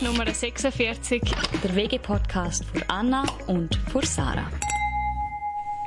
ist 0.00 0.06
Nummer 0.06 0.32
46. 0.32 1.22
Der 1.62 1.76
WG-Podcast 1.76 2.64
von 2.64 2.82
Anna 2.88 3.24
und 3.46 3.74
von 3.90 4.02
Sarah. 4.02 4.50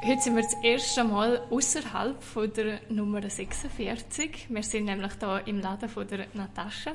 Heute 0.03 0.21
sind 0.21 0.35
wir 0.35 0.43
das 0.43 0.53
erste 0.61 1.03
Mal 1.03 1.41
außerhalb 1.49 2.53
der 2.53 2.79
Nummer 2.89 3.27
46. 3.27 4.47
Wir 4.49 4.63
sind 4.63 4.85
nämlich 4.85 5.13
hier 5.19 5.41
im 5.45 5.59
Laden 5.59 5.89
von 5.89 6.07
der 6.07 6.27
Natascha. 6.33 6.91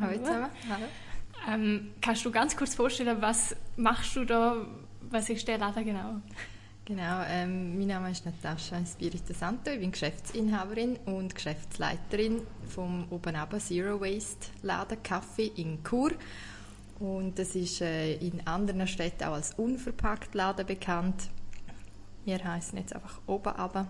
Hallo 0.00 0.18
zusammen. 0.18 0.50
Hallo. 0.70 0.84
Ähm, 1.52 1.90
kannst 2.00 2.24
du 2.24 2.30
ganz 2.30 2.56
kurz 2.56 2.74
vorstellen, 2.74 3.20
was 3.20 3.54
machst 3.76 4.16
du 4.16 4.24
da? 4.24 4.66
Was 5.10 5.28
ist 5.28 5.46
der 5.48 5.58
Laden 5.58 5.84
genau? 5.84 6.20
Genau, 6.88 7.20
ähm, 7.28 7.76
mein 7.76 7.88
Name 7.88 8.10
ist 8.12 8.24
Natascha 8.24 8.80
Spirito 8.86 9.34
Santo, 9.34 9.70
ich 9.70 9.78
bin 9.78 9.92
Geschäftsinhaberin 9.92 10.96
und 11.04 11.34
Geschäftsleiterin 11.34 12.40
vom 12.66 13.06
oben 13.10 13.36
Zero 13.60 14.00
Waste 14.00 14.46
Laden 14.62 15.02
Kaffee 15.02 15.52
in 15.56 15.84
Chur. 15.84 16.12
Und 16.98 17.38
das 17.38 17.54
ist 17.56 17.82
äh, 17.82 18.14
in 18.14 18.46
anderen 18.46 18.86
Städten 18.86 19.24
auch 19.24 19.34
als 19.34 19.52
unverpackt 19.58 20.34
Laden 20.34 20.64
bekannt. 20.64 21.28
Wir 22.24 22.42
heißen 22.42 22.78
jetzt 22.78 22.94
einfach 22.94 23.20
oben 23.26 23.86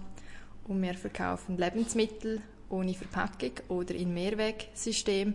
und 0.65 0.83
wir 0.83 0.95
verkaufen 0.95 1.57
Lebensmittel 1.57 2.43
ohne 2.69 2.95
Verpackung 2.95 3.53
oder 3.69 3.95
in 3.95 4.13
Mehrwegsystem 4.13 5.35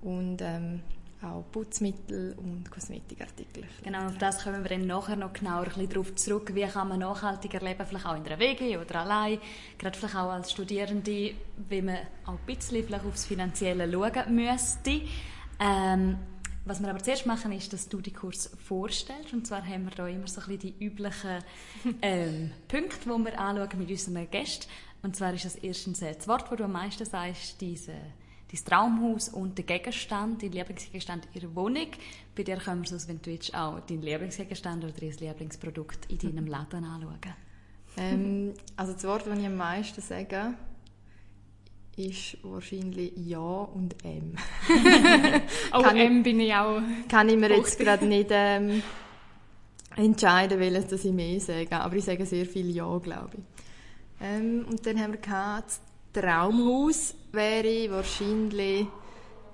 und 0.00 0.40
ähm, 0.42 0.80
auch 1.24 1.44
Putzmittel 1.50 2.34
und 2.36 2.70
Kosmetikartikel. 2.70 3.64
Genau, 3.82 4.06
auf 4.06 4.18
das 4.18 4.42
kommen 4.44 4.62
wir 4.62 4.70
dann 4.70 4.86
nachher 4.86 5.16
noch 5.16 5.32
genauer 5.32 5.66
ein 5.76 5.88
darauf 5.88 6.14
zurück. 6.14 6.54
Wie 6.54 6.64
kann 6.66 6.88
man 6.88 7.00
nachhaltiger 7.00 7.60
leben, 7.60 7.84
vielleicht 7.86 8.06
auch 8.06 8.16
in 8.16 8.24
einer 8.26 8.38
WG 8.38 8.76
oder 8.76 9.00
allein, 9.00 9.38
gerade 9.78 9.98
vielleicht 9.98 10.16
auch 10.16 10.30
als 10.30 10.52
Studierende, 10.52 11.34
wie 11.68 11.82
man 11.82 11.98
auch 12.26 12.32
ein 12.32 12.46
bisschen 12.46 12.84
vielleicht 12.84 13.04
aufs 13.04 13.26
Finanzielle 13.26 13.90
schauen 13.90 14.34
müsste. 14.34 15.02
Ähm, 15.60 16.18
was 16.66 16.80
wir 16.80 16.88
aber 16.88 17.02
zuerst 17.02 17.26
machen, 17.26 17.52
ist, 17.52 17.72
dass 17.74 17.88
du 17.88 18.00
die 18.00 18.12
Kurs 18.12 18.50
vorstellst. 18.66 19.34
Und 19.34 19.46
zwar 19.46 19.64
haben 19.66 19.84
wir 19.84 19.90
da 19.90 20.06
immer 20.08 20.26
so 20.26 20.40
ein 20.40 20.46
bisschen 20.46 20.72
die 20.78 20.84
üblichen 20.84 21.44
ähm, 22.02 22.50
Punkte, 22.68 23.00
die 23.04 23.24
wir 23.24 23.38
anschauen 23.38 23.78
mit 23.78 23.90
unseren 23.90 24.30
Gästen. 24.30 24.66
Und 25.02 25.14
zwar 25.14 25.34
ist 25.34 25.44
das 25.44 25.56
erstens 25.56 26.00
das 26.00 26.26
Wort, 26.26 26.50
das 26.50 26.56
du 26.56 26.64
am 26.64 26.72
meisten 26.72 27.04
sagst, 27.04 27.60
diese 27.60 27.92
dein 28.50 28.64
Traumhaus 28.64 29.28
und 29.28 29.56
der 29.58 29.64
Gegenstand, 29.64 30.42
dein 30.42 30.52
Lieblingsgegenstand 30.52 31.28
in 31.32 31.40
der 31.40 31.54
Wohnung. 31.54 31.88
Bei 32.34 32.42
dir 32.42 32.56
können 32.56 32.84
wir 32.84 32.96
es, 32.96 33.08
wenn 33.08 33.20
du 33.20 33.30
willst, 33.30 33.54
auch 33.54 33.80
deinen 33.80 34.02
Lieblingsgegenstand 34.02 34.84
oder 34.84 34.92
dein 34.92 35.12
Lieblingsprodukt 35.12 36.10
in 36.10 36.18
deinem 36.34 36.46
Laden 36.46 36.84
anschauen. 36.84 37.34
Ähm, 37.96 38.54
also 38.76 38.92
das 38.92 39.04
Wort, 39.04 39.26
das 39.26 39.38
ich 39.38 39.46
am 39.46 39.56
meisten 39.56 40.00
sage, 40.00 40.54
ist 41.96 42.38
wahrscheinlich 42.42 43.12
Ja 43.16 43.38
und 43.38 43.94
M. 44.04 44.34
oh, 45.72 45.82
kann 45.82 45.96
M 45.96 46.22
bin 46.22 46.40
ich 46.40 46.52
auch. 46.54 46.82
Kann 47.08 47.28
ich 47.28 47.36
mir 47.36 47.50
jetzt 47.56 47.78
gerade 47.78 48.04
nicht 48.04 48.30
ähm, 48.32 48.82
entscheiden, 49.96 50.58
welches 50.58 51.04
ich 51.04 51.12
mehr 51.12 51.40
sage. 51.40 51.76
Aber 51.76 51.94
ich 51.94 52.04
sage 52.04 52.26
sehr 52.26 52.46
viel 52.46 52.70
Ja, 52.70 52.98
glaube 52.98 53.30
ich. 53.34 53.42
Ähm, 54.20 54.64
und 54.68 54.84
dann 54.86 55.00
haben 55.00 55.12
wir 55.12 55.20
gehabt, 55.20 55.80
Traumhaus 56.14 57.14
wäre 57.32 57.90
wahrscheinlich 57.90 58.86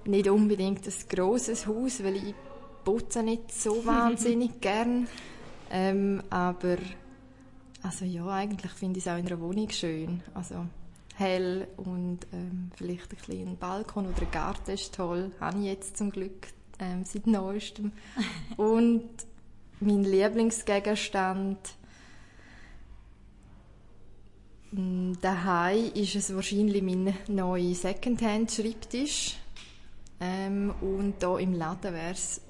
nicht 0.05 0.29
unbedingt 0.29 0.87
ein 0.87 0.95
grosses 1.09 1.67
Haus, 1.67 2.05
weil 2.05 2.17
ich 2.17 2.35
putze 2.85 3.23
nicht 3.23 3.53
so 3.53 3.85
wahnsinnig 3.87 4.61
gern. 4.61 5.09
Ähm, 5.71 6.23
aber 6.31 6.77
also 7.83 8.05
ja, 8.05 8.27
eigentlich 8.27 8.73
finde 8.73 8.99
ich 8.99 9.07
es 9.07 9.13
auch 9.13 9.17
in 9.19 9.27
einer 9.27 9.41
Wohnung 9.41 9.71
schön. 9.71 10.23
Also 10.35 10.67
hell 11.15 11.67
und 11.77 12.21
ähm, 12.33 12.71
vielleicht 12.77 13.11
ein 13.13 13.19
kleiner 13.19 13.55
Balkon 13.55 14.07
oder 14.07 14.23
ein 14.23 14.31
Garten 14.31 14.73
ist 14.73 14.95
toll. 14.95 15.33
Habe 15.41 15.59
ich 15.61 15.65
jetzt 15.65 15.97
zum 15.97 16.11
Glück 16.11 16.49
ähm, 16.79 17.05
seit 17.05 17.27
neuestem. 17.27 17.93
und 18.57 19.09
mein 19.81 20.05
Lieblingsgegenstand 20.05 21.59
daheim 24.73 25.91
ist 25.95 26.15
es 26.15 26.35
wahrscheinlich 26.35 26.83
mein 26.83 27.15
neuer 27.29 27.75
Secondhand-Schreibtisch. 27.75 29.37
Ähm, 30.21 30.75
und 30.81 31.15
hier 31.19 31.39
im 31.39 31.55
Laden 31.55 31.95
wäre 31.95 32.13
es 32.13 32.43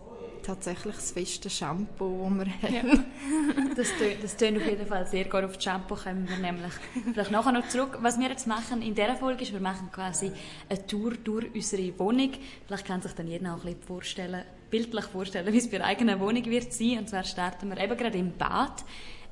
tatsächlich 0.43 0.97
das 0.97 1.13
feste 1.13 1.49
Shampoo, 1.49 2.31
das 2.39 2.47
wir 2.47 2.81
haben. 2.81 2.89
Ja. 2.89 3.75
das, 3.77 3.89
tönt, 3.97 4.23
das 4.23 4.37
tönt 4.37 4.59
auf 4.59 4.67
jeden 4.67 4.87
Fall 4.87 5.07
sehr 5.07 5.25
gut. 5.25 5.45
Auf 5.45 5.55
das 5.55 5.65
Shampoo 5.65 5.95
kommen 5.95 6.29
wir 6.29 6.37
nämlich 6.37 6.73
vielleicht 7.13 7.31
nachher 7.31 7.53
noch 7.53 7.69
zurück. 7.69 7.99
Was 8.01 8.19
wir 8.19 8.29
jetzt 8.29 8.47
machen 8.47 8.83
in 8.83 8.95
dieser 8.95 9.17
Folge 9.17 9.43
ist, 9.43 9.53
wir 9.53 9.61
machen 9.61 9.89
quasi 9.93 10.33
eine 10.69 10.87
Tour 10.87 11.13
durch 11.23 11.47
unsere 11.55 11.99
Wohnung. 11.99 12.33
Vielleicht 12.67 12.87
kann 12.87 13.03
sich 13.03 13.13
dann 13.13 13.29
jeder 13.29 13.55
auch 13.55 13.59
ein 13.59 13.75
bisschen 13.75 13.83
vorstellen, 13.83 14.43
bildlich 14.71 15.05
vorstellen, 15.05 15.53
wie 15.53 15.59
es 15.59 15.67
für 15.67 15.77
eine 15.77 15.85
eigene 15.85 16.19
Wohnung 16.21 16.45
wird 16.45 16.73
sein. 16.73 16.99
Und 16.99 17.09
zwar 17.09 17.25
starten 17.25 17.69
wir 17.71 17.79
eben 17.79 17.97
gerade 17.97 18.19
im 18.19 18.37
Bad. 18.37 18.85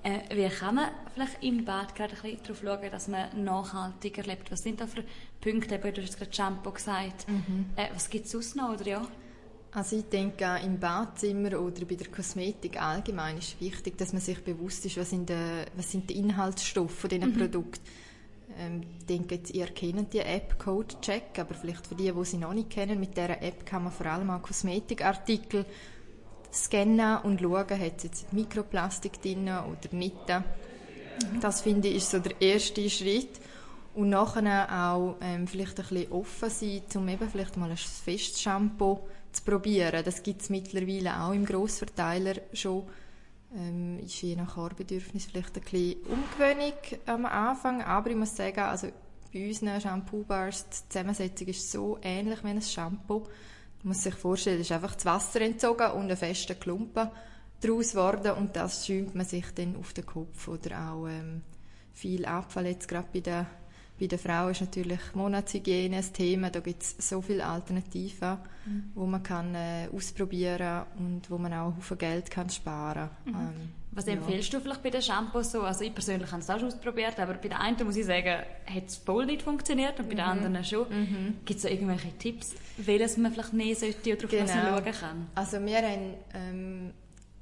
Äh, 0.03 0.21
wie 0.35 0.49
kann 0.49 0.77
man 0.77 0.91
vielleicht 1.13 1.43
im 1.43 1.65
Bad 1.65 1.95
gerade 1.95 2.15
ein 2.15 2.23
bisschen 2.23 2.43
darauf 2.43 2.81
schauen, 2.81 2.91
dass 2.91 3.09
man 3.09 3.45
nachhaltiger 3.45 4.23
lebt? 4.23 4.51
Was 4.51 4.63
sind 4.63 4.81
da 4.81 4.87
für 4.87 5.05
Punkte? 5.41 5.75
Eben, 5.75 5.95
du 5.95 6.03
hast 6.03 6.17
gerade 6.17 6.33
Shampoo 6.33 6.71
gesagt. 6.71 7.29
Mhm. 7.29 7.67
Äh, 7.77 7.89
was 7.95 8.09
gibt 8.09 8.27
es 8.27 8.33
sonst 8.33 8.57
noch? 8.57 8.75
Oder 8.75 8.87
ja? 8.87 9.09
Also 9.73 9.97
ich 9.97 10.05
denke, 10.05 10.47
im 10.65 10.79
Badzimmer 10.79 11.61
oder 11.61 11.85
bei 11.85 11.97
der 11.97 12.09
Kosmetik 12.09 12.81
allgemein 12.81 13.39
ist 13.39 13.61
wichtig, 13.61 13.99
dass 13.99 14.13
man 14.13 14.23
sich 14.23 14.43
bewusst 14.43 14.87
ist, 14.87 14.97
was, 14.97 15.11
sind 15.11 15.29
die, 15.29 15.65
was 15.77 15.91
sind 15.91 16.09
die 16.09 16.19
Inhaltsstoffe 16.19 16.95
von 16.95 17.11
diesen 17.11 17.31
mhm. 17.31 17.39
Produkten. 17.39 17.85
Ähm, 18.59 18.83
ich 18.99 19.07
denke, 19.07 19.35
jetzt, 19.35 19.53
ihr 19.55 19.67
kennt 19.67 20.13
die 20.13 20.21
App 20.21 20.59
Code 20.59 20.95
Check, 21.01 21.39
aber 21.39 21.55
vielleicht 21.55 21.87
für 21.87 21.95
die, 21.95 22.11
die 22.11 22.25
sie 22.25 22.39
noch 22.39 22.55
nicht 22.55 22.71
kennen, 22.71 22.99
mit 22.99 23.17
dieser 23.17 23.43
App 23.43 23.67
kann 23.67 23.85
man 23.85 23.93
vor 23.93 24.07
allem 24.07 24.31
auch 24.31 24.43
Kosmetikartikel 24.43 25.67
scannen 26.53 27.19
und 27.23 27.41
schauen, 27.41 27.71
hat 27.71 27.97
es 27.99 28.03
jetzt 28.05 28.33
Mikroplastik 28.33 29.21
drin 29.21 29.49
oder 29.49 29.93
nicht. 29.93 30.17
Das 31.41 31.61
finde 31.63 31.89
ich 31.89 31.97
ist 31.97 32.11
so 32.11 32.19
der 32.19 32.41
erste 32.41 32.89
Schritt. 32.89 33.41
Und 33.95 34.11
nachher 34.11 34.69
auch 34.93 35.17
ähm, 35.21 35.49
vielleicht 35.49 35.81
ein 35.81 35.87
bisschen 35.89 36.13
offen 36.13 36.51
sein, 36.51 36.83
um 36.95 37.09
eben 37.09 37.29
vielleicht 37.29 37.57
mal 37.57 37.71
ein 37.71 37.77
festes 37.77 38.41
Shampoo 38.41 39.01
zu 39.33 39.43
probieren. 39.43 40.05
Das 40.05 40.23
gibt 40.23 40.43
es 40.43 40.51
mittlerweile 40.51 41.21
auch 41.21 41.33
im 41.33 41.45
Grossverteiler 41.45 42.35
schon. 42.53 42.85
Ähm, 43.57 43.99
ist 44.05 44.21
je 44.21 44.37
nach 44.37 44.57
Haarbedürfnis 44.57 45.27
vielleicht 45.27 45.57
ein 45.57 45.63
bisschen 45.63 45.97
Umgewöhnung 46.03 46.75
am 47.07 47.25
Anfang, 47.25 47.83
aber 47.83 48.11
ich 48.11 48.17
muss 48.17 48.37
sagen, 48.37 48.61
also 48.61 48.89
bei 49.33 49.49
unseren 49.49 49.81
Shampoo-Bars, 49.81 50.67
die 50.69 50.89
Zusammensetzung 50.91 51.49
ist 51.49 51.73
so 51.73 51.99
ähnlich 52.03 52.45
wie 52.45 52.49
ein 52.49 52.63
Shampoo. 52.63 53.27
Man 53.89 53.97
muss 53.97 54.03
sich 54.03 54.17
vorstellen, 54.17 54.61
es 54.61 54.67
ist 54.67 54.73
einfach 54.73 54.97
das 54.97 55.07
Wasser 55.07 55.41
entzogen 55.41 55.93
und 55.93 56.11
ein 56.11 56.17
fester 56.19 56.55
Klumpen 56.55 57.09
daraus 57.59 57.93
geworden 57.93 58.33
und 58.33 58.55
das 58.55 58.87
schäumt 58.87 59.15
man 59.15 59.25
sich 59.25 59.47
dann 59.55 59.77
auf 59.77 59.95
den 59.95 60.05
Kopf 60.05 60.47
oder 60.47 60.93
auch 60.93 61.09
ähm, 61.09 61.41
viel 61.95 62.27
Abfall 62.27 62.67
jetzt 62.67 62.87
gerade 62.87 63.09
bei 63.11 63.21
der 63.21 63.47
bei 63.99 64.07
der 64.07 64.19
Frau 64.19 64.49
ist 64.49 64.61
natürlich 64.61 65.01
Monatshygiene 65.15 65.97
ein 65.97 66.13
Thema. 66.13 66.51
Da 66.51 66.61
gibt 66.61 66.83
es 66.83 66.97
so 66.99 67.23
viele 67.23 67.47
Alternativen, 67.47 68.39
mhm. 68.67 68.91
wo 68.95 69.07
man 69.07 69.23
kann 69.23 69.55
äh, 69.55 69.89
ausprobieren 69.91 70.85
und 70.99 71.31
wo 71.31 71.39
man 71.39 71.55
auch 71.55 71.73
viel 71.81 71.97
Geld 71.97 72.31
kann 72.31 72.51
sparen 72.51 73.09
mhm. 73.25 73.35
ähm, 73.35 73.71
Was 73.99 74.07
ja. 74.07 74.13
empfiehlst 74.13 74.55
du 74.55 74.61
vielleicht 74.61 74.85
bei 74.85 74.91
den 74.91 75.03
Shampoos 75.03 75.51
so? 75.51 75.63
Also 75.63 75.83
ich 75.83 75.93
persönlich 75.93 76.31
habe 76.31 76.41
es 76.41 76.49
auch 76.49 76.61
schon 76.61 76.69
ausprobiert, 76.69 77.19
aber 77.19 77.35
bei 77.35 77.49
der 77.49 77.61
einen 77.61 77.85
muss 77.85 77.97
ich 77.97 78.07
sagen, 78.07 78.45
hat 78.65 78.87
es 78.87 78.97
voll 78.97 79.27
nicht 79.27 79.43
funktioniert 79.43 79.99
und 79.99 80.09
bei 80.09 80.15
mhm. 80.15 80.19
den 80.19 80.21
anderen 80.21 80.65
schon. 80.65 80.89
Mhm. 80.89 81.35
Gibt 81.45 81.57
es 81.57 81.63
da 81.65 81.69
irgendwelche 81.69 82.17
Tipps, 82.17 82.55
welches 82.77 83.17
man 83.17 83.33
vielleicht 83.33 83.55
nehmen 83.55 83.75
sollte 83.75 84.13
oder 84.13 84.25
auf 84.25 84.31
genau. 84.31 84.45
was 84.45 84.55
man 84.55 84.65
genau. 84.65 84.77
schauen 84.77 84.93
kann? 84.93 85.27
Also 85.35 85.59
mir 85.59 85.79
haben, 85.79 86.15
ähm, 86.33 86.93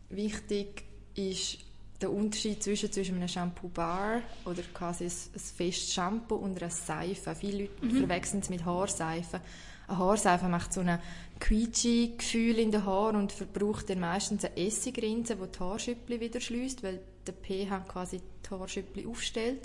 wichtig 0.09 0.85
ist 1.15 1.59
der 2.01 2.11
Unterschied 2.11 2.63
zwischen, 2.63 2.91
zwischen 2.91 3.17
einem 3.17 3.29
Shampoo-Bar 3.29 4.23
oder 4.47 4.63
quasi 4.73 5.05
ein, 5.05 5.13
ein 5.35 5.41
festes 5.41 5.93
Shampoo 5.93 6.37
und 6.37 6.57
einer 6.57 6.71
Seife. 6.71 7.35
Viele 7.35 7.65
Leute 7.65 7.85
mhm. 7.85 7.99
verwechseln 7.99 8.41
es 8.41 8.49
mit 8.49 8.65
Haarseife. 8.65 9.43
Eine 9.89 9.99
Haarseife 9.99 10.49
macht 10.49 10.73
so 10.73 10.81
ein 10.81 10.99
quietschi 11.39 12.15
Gefühl 12.19 12.59
in 12.59 12.73
den 12.73 12.85
Haaren 12.85 13.17
und 13.17 13.33
verbraucht 13.33 13.91
dann 13.91 14.01
meistens 14.01 14.45
eine 14.45 14.57
Essigrinse, 14.57 15.37
die 15.37 15.47
die 15.47 15.61
Haarschüppli 15.61 16.21
wieder 16.21 16.41
schließt, 16.41 16.83
weil 16.83 17.01
der 17.27 17.35
pH 17.35 17.81
quasi 17.89 18.21
die 18.21 18.51
Haarschüppli 18.51 19.07
aufstellt. 19.07 19.61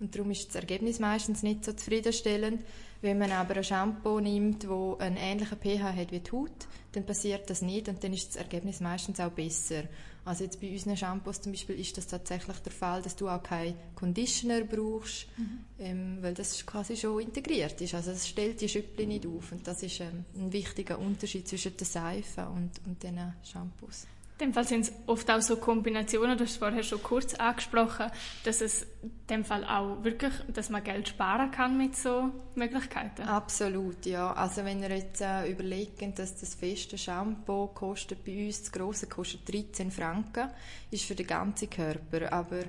Und 0.00 0.14
darum 0.14 0.30
ist 0.30 0.48
das 0.48 0.56
Ergebnis 0.56 0.98
meistens 0.98 1.42
nicht 1.42 1.64
so 1.64 1.72
zufriedenstellend. 1.72 2.62
Wenn 3.00 3.18
man 3.18 3.32
aber 3.32 3.56
ein 3.56 3.64
Shampoo 3.64 4.20
nimmt, 4.20 4.68
wo 4.68 4.96
einen 4.98 5.16
ähnlichen 5.16 5.58
pH 5.58 5.94
hat 5.94 6.10
wie 6.10 6.20
die 6.20 6.32
Haut, 6.32 6.50
dann 6.94 7.06
passiert 7.06 7.48
das 7.50 7.62
nicht 7.62 7.88
und 7.88 8.02
dann 8.02 8.12
ist 8.12 8.28
das 8.28 8.36
Ergebnis 8.36 8.80
meistens 8.80 9.20
auch 9.20 9.30
besser. 9.30 9.84
Also 10.24 10.44
jetzt 10.44 10.60
bei 10.60 10.70
unseren 10.70 10.96
Shampoos 10.96 11.40
zum 11.40 11.52
Beispiel 11.52 11.78
ist 11.78 11.98
das 11.98 12.06
tatsächlich 12.06 12.56
der 12.58 12.72
Fall, 12.72 13.02
dass 13.02 13.14
du 13.14 13.28
auch 13.28 13.42
keinen 13.42 13.74
Conditioner 13.94 14.62
brauchst, 14.62 15.26
mhm. 15.36 15.58
ähm, 15.78 16.18
weil 16.22 16.32
das 16.32 16.64
quasi 16.64 16.96
schon 16.96 17.20
integriert 17.20 17.80
ist. 17.80 17.94
Also 17.94 18.12
es 18.12 18.26
stellt 18.26 18.60
die 18.60 18.68
Schüppli 18.68 19.06
nicht 19.06 19.26
auf 19.26 19.52
und 19.52 19.66
das 19.66 19.82
ist 19.82 20.00
ähm, 20.00 20.24
ein 20.34 20.52
wichtiger 20.52 20.98
Unterschied 20.98 21.46
zwischen 21.46 21.76
der 21.76 21.86
Seife 21.86 22.46
und, 22.46 22.70
und 22.86 23.02
den 23.02 23.20
Shampoos. 23.42 24.06
In 24.36 24.48
dem 24.48 24.52
Fall 24.52 24.66
sind 24.66 24.80
es 24.80 24.92
oft 25.06 25.30
auch 25.30 25.40
so 25.40 25.56
Kombinationen, 25.56 26.36
du 26.36 26.42
hast 26.42 26.52
es 26.52 26.56
vorher 26.56 26.82
schon 26.82 27.00
kurz 27.00 27.34
angesprochen, 27.34 28.10
dass 28.42 28.60
es 28.60 28.82
in 29.02 29.12
dem 29.30 29.44
Fall 29.44 29.64
auch 29.64 30.02
wirklich, 30.02 30.32
dass 30.52 30.70
man 30.70 30.82
Geld 30.82 31.06
sparen 31.08 31.52
kann 31.52 31.78
mit 31.78 31.94
so 31.94 32.32
Möglichkeiten. 32.56 33.22
Absolut, 33.22 34.04
ja. 34.06 34.32
Also 34.32 34.64
wenn 34.64 34.82
ihr 34.82 34.90
jetzt 34.90 35.20
äh, 35.20 35.48
überlegt, 35.48 36.02
dass 36.18 36.40
das 36.40 36.56
feste 36.56 36.98
Shampoo 36.98 37.68
kostet 37.68 38.24
bei 38.24 38.46
uns, 38.46 38.62
das 38.62 38.72
grosse 38.72 39.06
kostet 39.06 39.48
13 39.52 39.92
Franken, 39.92 40.50
ist 40.90 41.04
für 41.04 41.14
den 41.14 41.28
ganzen 41.28 41.70
Körper, 41.70 42.32
aber 42.32 42.64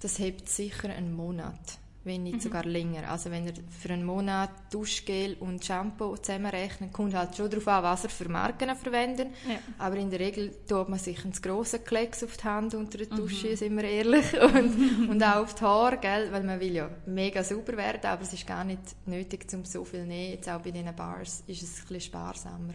das 0.00 0.18
hebt 0.18 0.48
sicher 0.48 0.88
einen 0.88 1.12
Monat 1.12 1.78
wenn 2.02 2.22
nicht 2.22 2.36
mhm. 2.36 2.40
sogar 2.40 2.64
länger. 2.64 3.10
Also 3.10 3.30
wenn 3.30 3.46
er 3.46 3.52
für 3.68 3.92
einen 3.92 4.04
Monat 4.04 4.50
Duschgel 4.70 5.36
und 5.40 5.64
Shampoo 5.64 6.16
zusammenrechnet, 6.16 6.92
kommt 6.92 7.14
halt 7.14 7.36
schon 7.36 7.50
darauf 7.50 7.68
an, 7.68 7.82
was 7.82 8.04
er 8.04 8.10
für 8.10 8.28
Marken 8.28 8.74
verwendet. 8.74 9.28
Ja. 9.46 9.58
Aber 9.78 9.96
in 9.96 10.10
der 10.10 10.20
Regel 10.20 10.50
tut 10.66 10.88
man 10.88 10.98
sich 10.98 11.22
einen 11.24 11.32
grossen 11.32 11.84
Klecks 11.84 12.24
auf 12.24 12.38
die 12.38 12.44
Hand 12.44 12.74
unter 12.74 12.98
der 12.98 13.08
Dusche, 13.08 13.48
mhm. 13.48 13.56
sind 13.56 13.76
wir 13.76 13.84
ehrlich, 13.84 14.32
und, 14.40 15.10
und 15.10 15.22
auch 15.22 15.42
auf 15.42 15.54
die 15.54 15.62
Haare, 15.62 15.98
gell? 15.98 16.32
weil 16.32 16.42
man 16.42 16.58
will 16.58 16.74
ja 16.74 16.90
mega 17.06 17.44
sauber 17.44 17.76
werden, 17.76 18.04
aber 18.04 18.22
es 18.22 18.32
ist 18.32 18.46
gar 18.46 18.64
nicht 18.64 18.80
nötig, 19.06 19.46
um 19.52 19.64
so 19.66 19.84
viel 19.84 20.00
zu 20.00 20.06
nehmen. 20.06 20.32
Jetzt 20.32 20.48
auch 20.48 20.60
bei 20.60 20.70
diesen 20.70 20.96
Bars 20.96 21.44
ist 21.46 21.62
es 21.62 21.80
ein 21.80 21.88
bisschen 21.88 22.00
sparsamer. 22.00 22.74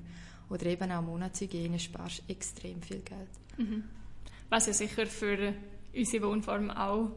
Oder 0.50 0.68
eben 0.68 0.92
auch 0.92 1.02
Monatshygiene 1.02 1.80
sparst 1.80 2.22
extrem 2.28 2.80
viel 2.84 3.00
Geld. 3.00 3.30
Mhm. 3.58 3.86
Was 4.50 4.68
ja 4.68 4.74
sicher 4.74 5.08
für 5.08 5.54
unsere 5.96 6.28
Wohnform 6.28 6.70
auch 6.70 7.10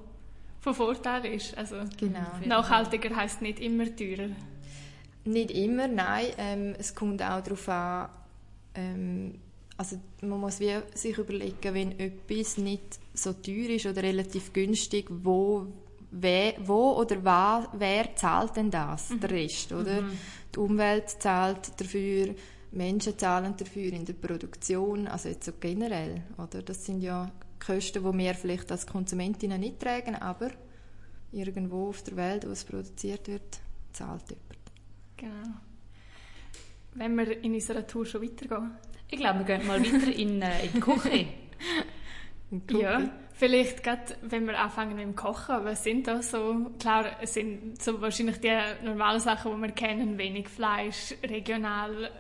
von 0.60 0.74
Vorteil 0.74 1.26
ist. 1.26 1.56
Also 1.56 1.76
genau. 1.96 2.26
Nachhaltiger 2.44 3.14
heißt 3.14 3.42
nicht 3.42 3.60
immer 3.60 3.84
teurer. 3.94 4.30
Nicht 5.24 5.50
immer, 5.50 5.88
nein. 5.88 6.26
Ähm, 6.38 6.74
es 6.78 6.94
kommt 6.94 7.22
auch 7.22 7.42
darauf 7.42 7.68
an, 7.68 8.08
ähm, 8.74 9.34
also 9.76 9.96
man 10.22 10.40
muss 10.40 10.58
wie 10.58 10.74
sich 10.94 11.16
überlegen, 11.16 11.74
wenn 11.74 11.98
etwas 12.00 12.58
nicht 12.58 12.98
so 13.14 13.32
teuer 13.32 13.70
ist 13.70 13.86
oder 13.86 14.02
relativ 14.02 14.52
günstig, 14.52 15.06
wo, 15.08 15.66
wer, 16.10 16.54
wo 16.58 16.94
oder 16.94 17.24
wa, 17.24 17.68
wer 17.74 18.14
zahlt 18.16 18.56
denn 18.56 18.70
das? 18.70 19.10
Mhm. 19.10 19.20
Der 19.20 19.30
Rest, 19.30 19.72
oder? 19.72 20.02
Mhm. 20.02 20.18
Die 20.54 20.58
Umwelt 20.58 21.10
zahlt 21.10 21.80
dafür, 21.80 22.34
Menschen 22.72 23.16
zahlen 23.18 23.54
dafür 23.56 23.92
in 23.92 24.04
der 24.04 24.14
Produktion, 24.14 25.06
also 25.06 25.28
jetzt 25.28 25.44
so 25.44 25.52
generell, 25.60 26.22
oder? 26.36 26.62
Das 26.62 26.84
sind 26.84 27.00
ja 27.02 27.30
Kosten, 27.58 28.04
die 28.04 28.18
wir 28.18 28.34
vielleicht 28.34 28.70
als 28.70 28.86
Konsumentinnen 28.86 29.60
nicht 29.60 29.80
tragen, 29.80 30.14
aber 30.16 30.50
irgendwo 31.32 31.88
auf 31.88 32.02
der 32.02 32.16
Welt, 32.16 32.46
wo 32.46 32.50
es 32.50 32.64
produziert 32.64 33.28
wird, 33.28 33.60
zahlt 33.92 34.22
jemand. 34.30 34.58
Genau. 35.16 35.56
Wenn 36.94 37.16
wir 37.16 37.42
in 37.42 37.54
unserer 37.54 37.86
Tour 37.86 38.06
schon 38.06 38.22
weitergehen? 38.22 38.72
Ich 39.10 39.18
glaube, 39.18 39.40
wir 39.40 39.56
gehen 39.56 39.66
mal 39.66 39.80
weiter 39.80 40.12
in, 40.12 40.42
äh, 40.42 40.66
in 40.66 40.72
die 40.74 40.80
Küche. 40.80 41.10
in 42.50 42.66
die 42.66 42.66
Küche. 42.66 42.82
Ja, 42.82 43.10
vielleicht 43.32 43.82
gerade, 43.82 44.16
wenn 44.22 44.46
wir 44.46 44.58
anfangen 44.58 44.96
mit 44.96 45.04
dem 45.04 45.16
Kochen, 45.16 45.64
was 45.64 45.84
sind 45.84 46.06
da 46.06 46.22
so, 46.22 46.70
klar, 46.78 47.06
es 47.20 47.34
sind 47.34 47.80
so 47.82 48.00
wahrscheinlich 48.00 48.38
die 48.40 48.56
normalen 48.84 49.20
Sachen, 49.20 49.54
die 49.54 49.62
wir 49.62 49.72
kennen, 49.72 50.18
wenig 50.18 50.48
Fleisch, 50.48 51.14
regional. 51.22 52.10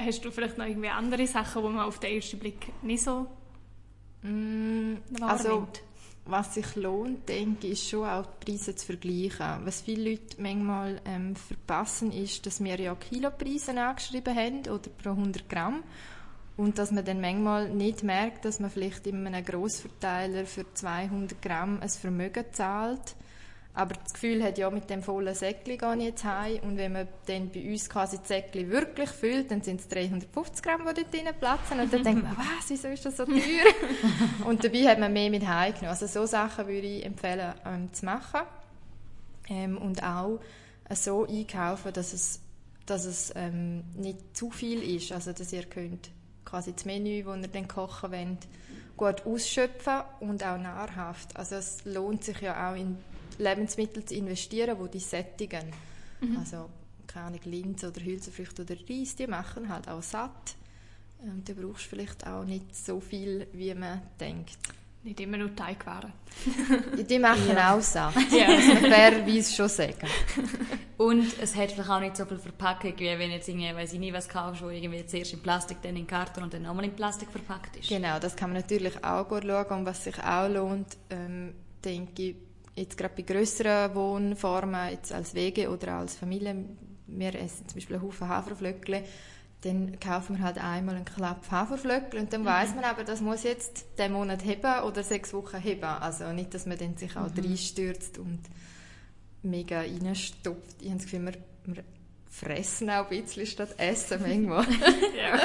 Hast 0.00 0.24
du 0.24 0.30
vielleicht 0.30 0.58
noch 0.58 0.66
irgendwie 0.66 0.88
andere 0.88 1.26
Sachen, 1.26 1.62
die 1.62 1.68
man 1.68 1.84
auf 1.84 1.98
den 1.98 2.14
ersten 2.14 2.38
Blick 2.38 2.72
nicht 2.82 3.02
so 3.02 3.26
Mm, 4.22 4.94
also, 5.20 5.68
was 6.24 6.54
sich 6.54 6.76
lohnt, 6.76 7.28
denke 7.28 7.68
ich, 7.68 7.72
ist 7.74 7.88
schon 7.88 8.06
auch 8.06 8.26
die 8.26 8.52
Preise 8.52 8.74
zu 8.74 8.86
vergleichen. 8.86 9.64
Was 9.64 9.80
viele 9.80 10.10
Leute 10.10 10.40
manchmal 10.40 11.00
ähm, 11.04 11.36
verpassen, 11.36 12.12
ist, 12.12 12.44
dass 12.46 12.62
wir 12.62 12.78
ja 12.78 12.94
Kilopreise 12.94 13.78
angeschrieben 13.80 14.36
haben 14.36 14.60
oder 14.62 14.90
pro 15.02 15.10
100 15.10 15.48
Gramm. 15.48 15.82
Und 16.56 16.78
dass 16.78 16.90
man 16.90 17.04
dann 17.04 17.20
manchmal 17.20 17.70
nicht 17.70 18.02
merkt, 18.02 18.44
dass 18.44 18.58
man 18.58 18.70
vielleicht 18.70 19.06
in 19.06 19.26
einem 19.26 19.44
Grossverteiler 19.44 20.44
für 20.44 20.64
200 20.74 21.40
Gramm 21.40 21.80
ein 21.80 21.88
Vermögen 21.88 22.44
zahlt 22.52 23.14
aber 23.78 23.94
das 23.94 24.12
Gefühl 24.12 24.42
hat, 24.42 24.58
ja, 24.58 24.68
mit 24.70 24.90
dem 24.90 25.04
vollen 25.04 25.32
Säckli 25.36 25.76
gehe 25.76 25.96
ich 25.98 26.02
jetzt 26.02 26.24
heim. 26.24 26.58
Und 26.62 26.76
wenn 26.78 26.94
man 26.94 27.06
dann 27.26 27.48
bei 27.48 27.64
uns 27.70 27.88
quasi 27.88 28.18
das 28.18 28.26
Säckli 28.26 28.68
wirklich 28.68 29.08
füllt, 29.08 29.52
dann 29.52 29.62
sind 29.62 29.78
es 29.78 29.86
350 29.86 30.64
Gramm, 30.64 30.80
die 30.80 30.94
dort 31.00 31.14
drin 31.14 31.28
platzen. 31.38 31.78
Und 31.78 31.92
dann 31.92 32.02
denkt 32.02 32.24
man, 32.24 32.36
was, 32.36 32.68
wieso 32.68 32.88
ist 32.88 33.06
das 33.06 33.16
so 33.16 33.24
teuer? 33.24 33.38
und 34.46 34.64
dabei 34.64 34.88
hat 34.88 34.98
man 34.98 35.12
mehr 35.12 35.30
mit 35.30 35.46
heim 35.46 35.74
genommen. 35.74 35.90
Also 35.90 36.08
so 36.08 36.26
Sachen 36.26 36.66
würde 36.66 36.88
ich 36.88 37.06
empfehlen, 37.06 37.54
ähm, 37.64 37.92
zu 37.92 38.04
machen. 38.04 38.40
Ähm, 39.48 39.78
und 39.78 40.02
auch 40.02 40.40
so 40.92 41.24
einkaufen, 41.28 41.92
dass 41.92 42.12
es, 42.12 42.40
dass 42.84 43.04
es 43.04 43.32
ähm, 43.36 43.84
nicht 43.94 44.36
zu 44.36 44.50
viel 44.50 44.82
ist. 44.96 45.12
Also 45.12 45.32
dass 45.32 45.52
ihr 45.52 45.66
könnt 45.66 46.10
quasi 46.44 46.72
das 46.72 46.84
Menü, 46.84 47.22
das 47.22 47.36
ihr 47.42 47.46
dann 47.46 47.68
kochen 47.68 48.10
wollt, 48.10 48.48
gut 48.96 49.24
ausschöpfen 49.24 50.00
und 50.18 50.44
auch 50.44 50.58
nahrhaft. 50.58 51.36
Also 51.36 51.54
es 51.54 51.84
lohnt 51.84 52.24
sich 52.24 52.40
ja 52.40 52.72
auch 52.72 52.74
in 52.74 52.98
Lebensmittel 53.38 54.04
zu 54.04 54.14
investieren, 54.14 54.76
die 54.82 54.90
die 54.90 55.00
sättigen. 55.00 55.66
Mhm. 56.20 56.38
Also 56.38 56.68
keine 57.06 57.38
Linse 57.44 57.88
oder 57.88 58.00
Hülsenfrüchte 58.00 58.62
oder 58.62 58.76
Reis, 58.88 59.16
die 59.16 59.26
machen 59.26 59.68
halt 59.68 59.88
auch 59.88 60.02
satt. 60.02 60.56
Ähm, 61.22 61.42
du 61.44 61.54
brauchst 61.54 61.86
vielleicht 61.86 62.26
auch 62.26 62.44
nicht 62.44 62.74
so 62.76 63.00
viel, 63.00 63.46
wie 63.52 63.74
man 63.74 64.02
denkt. 64.20 64.58
Nicht 65.04 65.20
immer 65.20 65.36
nur 65.36 65.54
Teigwaren. 65.54 66.12
die 67.08 67.18
machen 67.18 67.54
ja. 67.54 67.74
auch 67.74 67.80
satt, 67.80 68.14
ja. 68.30 68.48
muss 68.48 68.66
man 68.66 68.92
fairerweise 68.92 69.54
schon 69.54 69.68
sagen. 69.68 70.08
Und 70.96 71.40
es 71.40 71.54
hat 71.54 71.70
vielleicht 71.70 71.88
auch 71.88 72.00
nicht 72.00 72.16
so 72.16 72.26
viel 72.26 72.38
Verpackung, 72.38 72.92
wie 72.98 73.18
wenn 73.18 73.30
jetzt 73.30 73.48
irgendwie, 73.48 73.72
weiß 73.74 73.92
ich 73.92 74.00
nicht, 74.00 74.12
was 74.12 74.28
kaufst, 74.28 74.60
wo 74.60 74.68
irgendwie 74.68 75.06
zuerst 75.06 75.32
in 75.32 75.40
Plastik, 75.40 75.78
dann 75.82 75.96
in 75.96 76.06
Karton 76.06 76.44
und 76.44 76.52
dann 76.52 76.62
nochmal 76.62 76.84
in 76.84 76.96
Plastik 76.96 77.30
verpackt 77.30 77.76
ist. 77.76 77.88
Genau, 77.88 78.18
das 78.18 78.34
kann 78.34 78.50
man 78.52 78.60
natürlich 78.60 79.02
auch 79.04 79.28
gut 79.28 79.44
schauen. 79.44 79.66
Und 79.66 79.86
was 79.86 80.02
sich 80.02 80.18
auch 80.18 80.48
lohnt, 80.48 80.96
ähm, 81.10 81.54
denke 81.84 82.22
ich, 82.22 82.36
jetzt 82.78 82.96
gerade 82.96 83.14
bei 83.16 83.22
größeren 83.22 83.94
Wohnformen, 83.94 84.90
jetzt 84.90 85.12
als 85.12 85.34
Wege 85.34 85.70
oder 85.70 85.94
als 85.94 86.16
Familie, 86.16 86.64
wir 87.06 87.34
essen 87.34 87.68
zum 87.68 87.76
Beispiel 87.76 87.96
einen 87.96 88.04
Haufen 88.04 88.28
Haferflöckchen, 88.28 89.02
dann 89.62 89.98
kaufen 89.98 90.38
wir 90.38 90.44
halt 90.44 90.58
einmal 90.58 90.94
einen 90.94 91.04
Klapp 91.04 91.50
Haferflöckchen 91.50 92.20
und 92.20 92.32
dann 92.32 92.42
mhm. 92.42 92.46
weiß 92.46 92.74
man 92.74 92.84
aber, 92.84 93.04
das 93.04 93.20
muss 93.20 93.42
jetzt 93.42 93.86
den 93.98 94.12
Monat 94.12 94.44
heben 94.44 94.82
oder 94.84 95.02
sechs 95.02 95.32
Wochen 95.34 95.58
heben. 95.58 95.84
Also 95.84 96.32
nicht, 96.32 96.54
dass 96.54 96.66
man 96.66 96.78
dann 96.78 96.96
sich 96.96 97.16
auch 97.16 97.28
mhm. 97.34 97.44
reinstürzt 97.44 98.18
und 98.18 98.40
mega 99.42 99.80
reinstopft. 99.80 100.76
Ich 100.80 100.88
habe 100.88 100.98
das 100.98 101.04
Gefühl, 101.04 101.24
wir, 101.26 101.74
wir 101.74 101.84
fressen 102.30 102.90
auch 102.90 103.10
ein 103.10 103.22
bisschen 103.22 103.46
statt 103.46 103.74
essen 103.78 104.20
manchmal. 104.22 104.64
ja. 105.16 105.40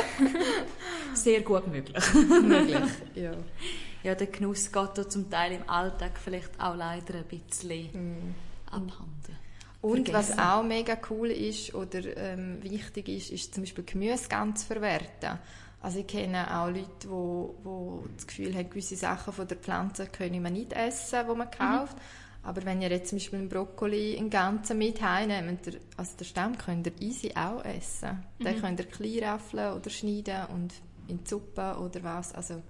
Sehr 1.16 1.42
gut 1.42 1.68
möglich. 1.68 2.04
möglich, 2.14 2.78
ja 3.16 3.34
ja, 4.04 4.16
der 4.16 4.28
Genuss 4.28 4.72
geht 4.72 4.90
da 4.96 5.08
zum 5.08 5.30
Teil 5.30 5.54
im 5.54 5.70
Alltag 5.70 6.20
vielleicht 6.22 6.60
auch 6.60 6.76
leider 6.76 7.16
ein 7.16 7.26
bisschen 7.26 7.86
mm. 7.92 8.36
abhanden. 8.68 9.38
Und 9.82 10.10
Vergessen. 10.10 10.38
was 10.38 10.40
auch 10.40 10.64
mega 10.64 10.98
cool 11.10 11.30
ist 11.30 11.74
oder 11.76 12.16
ähm, 12.16 12.62
wichtig 12.64 13.10
ist, 13.10 13.32
ist 13.32 13.54
zum 13.54 13.64
Beispiel 13.64 13.84
Gemüse 13.84 14.30
ganz 14.30 14.64
verwerten. 14.64 15.40
Also 15.82 16.00
ich 16.00 16.08
kenne 16.08 16.58
auch 16.58 16.68
Leute, 16.68 16.88
die 17.04 17.10
wo, 17.10 17.56
wo 17.64 18.06
das 18.16 18.26
Gefühl 18.26 18.56
haben, 18.56 18.70
gewisse 18.70 18.96
Sachen 18.96 19.34
von 19.34 19.46
der 19.46 19.58
Pflanze 19.58 20.08
können 20.08 20.42
man 20.42 20.54
nicht 20.54 20.72
essen, 20.72 21.20
die 21.30 21.36
man 21.36 21.48
mhm. 21.48 21.52
kauft. 21.52 21.98
Mhm. 21.98 22.02
Aber 22.44 22.66
wenn 22.66 22.82
ihr 22.82 22.90
jetzt 22.90 23.10
zum 23.10 23.18
Beispiel 23.18 23.40
einen 23.40 23.50
Brokkoli 23.50 24.18
einen 24.18 24.30
ganzen 24.30 24.78
mit 24.78 25.02
heimnehmt, 25.02 25.80
also 25.98 26.18
den 26.18 26.26
Stamm 26.26 26.58
könnt 26.58 26.88
ihr 26.88 27.02
easy 27.02 27.34
auch 27.36 27.64
essen. 27.66 28.24
Mhm. 28.40 28.44
Den 28.44 28.62
könnt 28.62 28.80
ihr 28.80 28.86
klein 28.86 29.24
raffeln 29.24 29.74
oder 29.74 29.90
schneiden 29.90 30.46
und 30.54 30.74
in 31.08 31.24
die 31.24 31.30
Suppe 31.30 31.78
oder 31.78 32.04
was. 32.04 32.34
Also 32.34 32.62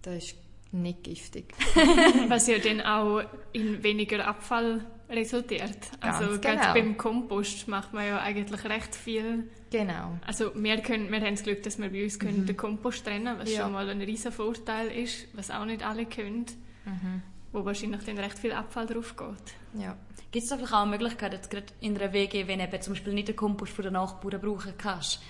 das 0.00 0.16
ist 0.16 0.36
nicht 0.72 1.04
giftig. 1.04 1.54
Was 2.28 2.46
ja 2.46 2.58
dann 2.58 2.80
auch 2.80 3.22
in 3.52 3.82
weniger 3.82 4.26
Abfall 4.26 4.84
resultiert. 5.08 5.78
Ganz 6.00 6.18
also 6.18 6.38
genau. 6.38 6.40
gerade 6.40 6.80
beim 6.80 6.96
Kompost 6.96 7.68
macht 7.68 7.92
man 7.94 8.06
ja 8.06 8.20
eigentlich 8.20 8.64
recht 8.64 8.94
viel. 8.94 9.48
Genau. 9.70 10.18
Also 10.26 10.52
wir, 10.54 10.78
können, 10.78 11.10
wir 11.10 11.20
haben 11.20 11.34
das 11.34 11.42
Glück, 11.42 11.62
dass 11.62 11.78
wir 11.78 11.90
bei 11.90 12.04
uns 12.04 12.18
können 12.18 12.42
mhm. 12.42 12.46
den 12.46 12.56
Kompost 12.56 13.04
trennen 13.04 13.38
was 13.38 13.52
ja. 13.52 13.62
schon 13.62 13.72
mal 13.72 13.88
ein 13.88 14.00
riesen 14.00 14.32
Vorteil 14.32 14.88
ist, 14.88 15.28
was 15.34 15.50
auch 15.50 15.64
nicht 15.64 15.84
alle 15.84 16.06
können. 16.06 16.46
Mhm. 16.84 17.22
Wo 17.52 17.64
wahrscheinlich 17.64 18.02
dann 18.04 18.18
recht 18.18 18.38
viel 18.38 18.52
Abfall 18.52 18.86
drauf 18.86 19.16
geht. 19.16 19.82
Ja. 19.82 19.96
Gibt 20.30 20.42
es 20.44 20.50
da 20.50 20.56
vielleicht 20.56 20.74
auch 20.74 20.82
eine 20.82 20.90
Möglichkeit, 20.90 21.32
jetzt 21.32 21.50
gerade 21.50 21.66
in 21.80 21.96
einer 21.96 22.12
WG, 22.12 22.46
wenn 22.46 22.58
du 22.58 22.80
zum 22.80 22.92
Beispiel 22.92 23.14
nicht 23.14 23.28
den 23.28 23.36
Kompost 23.36 23.72
von 23.72 23.84
den 23.84 23.94
Nachbarn 23.94 24.40
brauchen 24.40 24.74
kannst, 24.76 25.22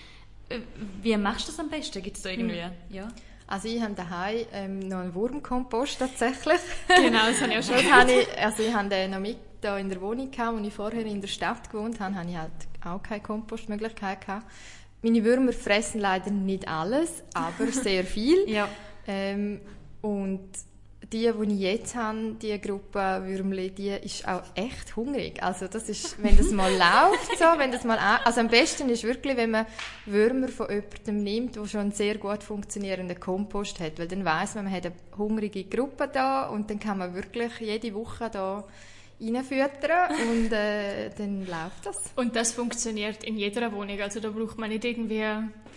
äh, 0.49 0.59
wie 1.03 1.17
machst 1.17 1.47
du 1.47 1.53
das 1.53 1.61
am 1.61 1.71
besten? 1.71 2.03
Gibt 2.03 2.17
es 2.17 2.23
da 2.25 2.31
irgendwie? 2.31 2.63
Mhm. 2.63 2.95
Ja. 2.95 3.09
Also 3.49 3.67
ich 3.67 3.81
habe 3.83 3.95
daheim 3.95 4.47
ähm, 4.53 4.79
noch 4.81 4.99
einen 4.99 5.15
Wurmkompost 5.15 5.99
tatsächlich. 5.99 6.61
Genau, 6.89 7.27
das 7.27 7.41
habe 7.41 7.53
ich 7.53 7.59
auch 7.59 7.63
schon 7.63 7.93
habe 7.93 8.13
ich, 8.13 8.39
Also 8.39 8.63
ich 8.63 8.75
habe 8.75 8.89
den 8.91 9.11
noch 9.11 9.19
mit 9.21 9.39
da 9.61 9.79
in 9.79 9.89
der 9.89 10.01
Wohnung 10.01 10.31
gehabt, 10.31 10.57
als 10.57 10.67
ich 10.67 10.75
vorher 10.75 11.05
in 11.05 11.21
der 11.21 11.29
Stadt 11.29 11.69
gewohnt 11.71 11.99
habe, 11.99 12.15
habe 12.15 12.29
ich 12.31 12.37
halt 12.37 12.53
auch 12.85 13.03
keine 13.03 13.21
Kompostmöglichkeit 13.23 14.25
gehabt. 14.25 14.47
Meine 15.03 15.25
Würmer 15.25 15.53
fressen 15.53 16.01
leider 16.01 16.31
nicht 16.31 16.69
alles, 16.69 17.25
aber 17.35 17.67
sehr 17.73 18.05
viel. 18.05 18.49
ja. 18.49 18.69
Ähm, 19.07 19.61
und 20.03 20.49
die, 21.13 21.33
die 21.33 21.55
ich 21.55 21.61
jetzt 21.61 21.95
habe, 21.95 22.35
die 22.41 22.61
Gruppe 22.61 23.23
Würmli, 23.25 23.71
die 23.71 23.91
ist 23.91 24.29
auch 24.29 24.43
echt 24.55 24.95
hungrig. 24.95 25.43
Also 25.43 25.67
das 25.67 25.89
ist, 25.89 26.17
wenn 26.23 26.37
das 26.37 26.51
mal 26.51 26.71
läuft, 26.71 27.39
so, 27.39 27.45
wenn 27.57 27.73
das 27.73 27.85
mal, 27.85 27.99
also 28.25 28.41
am 28.41 28.49
besten 28.49 28.89
ist 28.91 29.05
wirklich, 29.05 29.37
wenn 29.37 29.53
man 29.53 29.67
Würmer 30.07 30.49
von 30.49 30.69
jemandem 30.69 31.23
nimmt, 31.23 31.57
der 31.57 31.67
schon 31.67 31.81
einen 31.81 31.93
sehr 31.93 32.19
gut 32.19 32.43
funktionierenden 32.43 33.19
Kompost 33.19 33.81
hat, 33.81 33.99
weil 33.99 34.09
dann 34.09 34.25
weiß 34.25 34.57
man, 34.57 34.65
man 34.65 34.75
hat 34.75 34.87
eine 34.87 34.95
hungrige 35.17 35.65
Gruppe 35.65 36.09
da 36.13 36.49
und 36.49 36.69
dann 36.71 36.79
kann 36.79 36.99
man 36.99 37.15
wirklich 37.15 37.59
jede 37.61 37.95
Woche 37.95 38.29
da 38.31 38.65
reinfüttern 39.21 40.11
und 40.31 40.53
äh, 40.53 41.11
dann 41.11 41.41
läuft 41.41 41.85
das. 41.85 41.97
Und 42.17 42.37
das 42.37 42.53
funktioniert 42.53 43.25
in 43.25 43.37
jeder 43.37 43.73
Wohnung, 43.73 44.01
also 44.01 44.21
da 44.21 44.31
braucht 44.31 44.59
man 44.59 44.71
nicht 44.71 44.85
irgendwie 44.85 45.25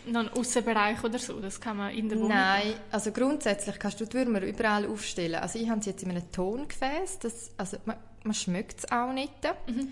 noch 0.08 0.22
einen 0.22 0.30
Aussenbereich 0.30 1.04
oder 1.04 1.20
so, 1.20 1.40
das 1.40 1.60
kann 1.60 1.78
man 1.78 1.94
in 1.94 2.10
der 2.10 2.18
Wohnung 2.18 2.30
Nein, 2.30 2.74
also 2.92 3.12
grundsätzlich 3.12 3.78
kannst 3.80 4.00
du 4.00 4.06
die 4.06 4.14
Würmer 4.14 4.42
überall 4.42 4.88
aufstellen. 4.88 5.36
Also 5.36 5.60
ich 5.60 5.70
habe 5.70 5.82
sie 5.82 5.92
jetzt 5.92 6.04
in 6.04 6.12
einem 6.12 6.32
Tongefäß, 6.32 7.20
das, 7.20 7.52
also 7.58 7.78
man, 7.86 7.98
man 8.24 8.34
schmeckt 8.34 8.80
es 8.80 8.92
auch 8.92 9.14
nicht. 9.14 9.34
Mhm. 9.68 9.88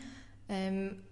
Ähm, 0.48 1.03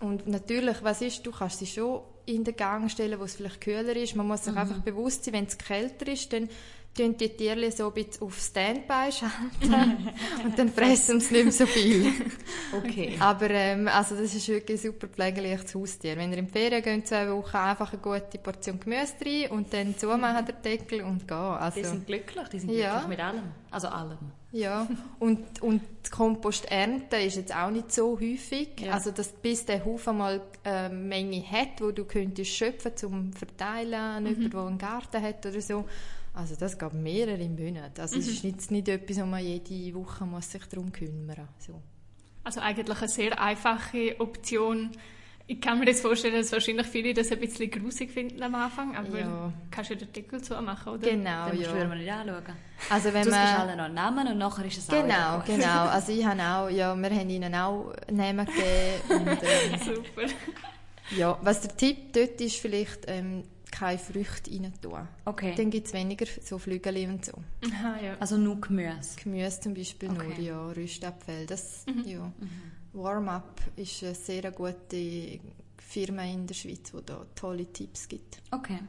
und 0.00 0.26
natürlich, 0.26 0.82
was 0.82 1.02
ist, 1.02 1.26
du 1.26 1.30
kannst 1.30 1.58
sie 1.58 1.66
schon 1.66 2.02
in 2.26 2.44
den 2.44 2.56
Gang 2.56 2.90
stellen, 2.90 3.18
wo 3.18 3.24
es 3.24 3.34
vielleicht 3.34 3.60
kühler 3.60 3.94
ist. 3.96 4.16
Man 4.16 4.26
muss 4.26 4.44
sich 4.44 4.52
mhm. 4.52 4.58
einfach 4.58 4.78
bewusst 4.78 5.24
sein, 5.24 5.34
wenn 5.34 5.44
es 5.44 5.58
kälter 5.58 6.08
ist, 6.08 6.32
dann 6.32 6.48
tun 6.94 7.16
die 7.16 7.28
Tiere 7.28 7.70
so 7.70 7.86
ein 7.86 7.92
bisschen 7.94 8.22
auf 8.22 8.38
Standby 8.38 9.12
schalten 9.12 10.08
und 10.44 10.58
dann 10.58 10.68
fressen 10.70 11.20
sie 11.20 11.34
nicht 11.34 11.44
mehr 11.44 11.52
so 11.52 11.66
viel. 11.66 12.12
Okay. 12.76 13.16
Aber 13.18 13.50
ähm, 13.50 13.88
also 13.88 14.16
das 14.16 14.34
ist 14.34 14.48
wirklich 14.48 14.80
ein 14.80 14.92
super 14.92 15.08
pflegerliches 15.08 15.74
Haustier. 15.74 16.16
Wenn 16.16 16.32
ihr 16.32 16.38
in 16.38 16.46
die 16.46 16.52
Ferien 16.52 16.82
geht, 16.82 17.06
zwei 17.06 17.30
Wochen 17.30 17.56
einfach 17.56 17.92
eine 17.92 18.02
gute 18.02 18.38
Portion 18.38 18.80
Gemüse 18.80 19.14
rein 19.24 19.50
und 19.50 19.72
dann 19.72 19.96
zumachen 19.96 20.46
den 20.46 20.62
Deckel 20.62 21.02
und 21.02 21.26
gehen. 21.26 21.36
Also, 21.36 21.80
die 21.80 21.86
sind 21.86 22.06
glücklich, 22.06 22.48
die 22.48 22.58
sind 22.58 22.68
glücklich 22.70 22.86
ja. 22.86 23.06
mit 23.08 23.20
allem. 23.20 23.42
Also 23.70 23.88
allem. 23.88 24.18
Ja, 24.52 24.88
und, 25.20 25.62
und 25.62 25.80
die 26.04 26.10
Komposternte 26.10 27.16
ist 27.16 27.36
jetzt 27.36 27.54
auch 27.54 27.70
nicht 27.70 27.92
so 27.92 28.18
häufig. 28.18 28.80
Ja. 28.80 28.94
Also, 28.94 29.12
dass 29.12 29.28
bis 29.28 29.64
der 29.64 29.84
Haufen 29.84 30.18
mal 30.18 30.40
eine 30.64 30.92
Menge 30.92 31.42
hat, 31.48 31.80
wo 31.80 31.92
du 31.92 32.04
könntest 32.04 32.50
schöpfen 32.50 32.96
zum 32.96 33.32
Verteilen 33.32 33.94
an 33.94 34.24
mhm. 34.24 34.28
jemanden, 34.28 34.50
der 34.50 34.60
einen 34.60 34.78
Garten 34.78 35.22
hat 35.22 35.46
oder 35.46 35.60
so. 35.60 35.84
Also 36.32 36.54
das 36.54 36.78
gab 36.78 36.94
mehrere 36.94 37.48
Monate. 37.48 38.02
Also 38.02 38.16
mhm. 38.16 38.22
es 38.22 38.28
ist 38.28 38.44
jetzt 38.44 38.70
nicht 38.70 38.88
etwas, 38.88 39.18
wo 39.18 39.26
man 39.26 39.44
jede 39.44 39.94
Woche 39.94 40.24
muss 40.24 40.50
sich 40.50 40.64
darum 40.66 40.92
kümmern 40.92 41.48
so. 41.58 41.80
Also 42.44 42.60
eigentlich 42.60 42.98
eine 42.98 43.08
sehr 43.08 43.40
einfache 43.40 44.18
Option. 44.18 44.90
Ich 45.46 45.60
kann 45.60 45.80
mir 45.80 45.86
das 45.86 46.00
vorstellen, 46.00 46.36
dass 46.36 46.52
wahrscheinlich 46.52 46.86
viele 46.86 47.12
das 47.12 47.32
ein 47.32 47.40
bisschen 47.40 47.68
grusig 47.70 48.12
finden 48.12 48.40
am 48.40 48.54
Anfang, 48.54 48.96
aber 48.96 49.18
ja. 49.18 49.52
kannst 49.72 49.90
du 49.90 49.96
den 49.96 50.12
Deckel 50.12 50.40
zu 50.40 50.54
machen, 50.62 50.92
oder? 50.92 51.10
Genau, 51.10 51.48
Dann 51.48 51.60
ja. 51.60 51.72
würden 51.72 51.90
wir 51.90 51.96
nicht 51.96 52.12
anschauen. 52.12 52.56
Also 52.88 53.12
wenn 53.12 53.24
du 53.24 53.30
man... 53.30 53.56
alle 53.56 53.76
noch 53.76 53.84
einen 53.86 53.94
Namen 53.94 54.28
und 54.28 54.38
nachher 54.38 54.64
ist 54.64 54.78
es 54.78 54.86
Genau, 54.86 55.38
auch 55.38 55.44
genau. 55.44 55.66
Also 55.88 56.12
ich 56.12 56.24
habe 56.24 56.40
auch, 56.40 56.70
ja, 56.70 56.94
wir 56.94 57.10
haben 57.10 57.28
ihnen 57.28 57.52
auch 57.52 57.92
Namen 58.08 58.46
gegeben. 58.46 59.28
Und, 59.28 59.28
ähm, 59.28 59.80
Super. 59.84 60.32
Ja, 61.16 61.36
was 61.42 61.62
der 61.62 61.76
Tipp 61.76 62.12
dort 62.12 62.40
ist, 62.40 62.56
vielleicht... 62.56 63.00
Ähm, 63.08 63.42
keine 63.80 63.98
Früchte 63.98 64.50
rein 64.50 64.72
tun. 64.82 65.08
Okay. 65.24 65.54
Dann 65.56 65.70
gibt 65.70 65.86
es 65.86 65.94
weniger 65.94 66.26
so 66.42 66.58
Flügel 66.58 67.08
und 67.08 67.24
so. 67.24 67.32
Aha, 67.64 67.96
ja. 68.02 68.16
Also 68.20 68.36
nur 68.36 68.60
Gemüse? 68.60 69.16
Gemüse 69.22 69.60
zum 69.60 69.74
Beispiel 69.74 70.10
okay. 70.10 70.28
nur, 70.28 70.38
ja. 70.38 70.66
Rüstabfälle. 70.68 71.46
Das, 71.46 71.86
mhm. 71.86 72.04
ja. 72.06 72.20
Mhm. 72.20 72.50
Warm-Up 72.92 73.60
ist 73.76 74.04
eine 74.04 74.14
sehr 74.14 74.50
gute 74.52 75.40
Firma 75.78 76.24
in 76.24 76.46
der 76.46 76.54
Schweiz, 76.54 76.92
die 76.92 77.04
da 77.06 77.24
tolle 77.34 77.72
Tipps 77.72 78.06
gibt. 78.06 78.42
Okay. 78.50 78.80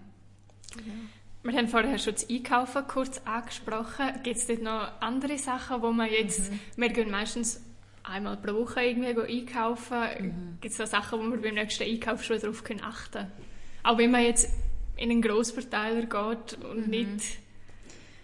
Ja. 0.75 0.93
Wir 1.43 1.57
haben 1.57 1.67
vorher 1.67 1.97
schon 1.97 2.13
das 2.13 2.29
Einkaufen 2.29 2.85
kurz 2.87 3.21
angesprochen. 3.25 4.21
Gibt 4.23 4.37
es 4.37 4.47
dort 4.47 4.61
noch 4.61 4.91
andere 4.99 5.37
Sachen, 5.37 5.81
wo 5.81 5.91
man 5.91 6.09
jetzt, 6.11 6.51
mhm. 6.51 6.59
wir 6.75 6.89
gehen 6.89 7.09
meistens 7.09 7.61
einmal 8.03 8.37
pro 8.37 8.53
Woche 8.55 8.81
irgendwie 8.81 9.39
einkaufen. 9.39 10.01
Mhm. 10.19 10.57
Gibt 10.59 10.73
es 10.73 10.77
da 10.77 10.85
Sachen, 10.85 11.19
wo 11.19 11.31
wir 11.31 11.41
beim 11.41 11.55
nächsten 11.55 11.83
Einkauf 11.83 12.23
schon 12.23 12.39
darauf 12.39 12.61
achten 12.81 13.11
können? 13.11 13.31
Auch 13.83 13.97
wenn 13.97 14.11
man 14.11 14.23
jetzt 14.23 14.49
in 15.01 15.09
einen 15.09 15.21
Grossverteiler 15.21 16.01
geht 16.01 16.63
und 16.63 16.85
mhm. 16.85 16.89
nicht 16.89 17.39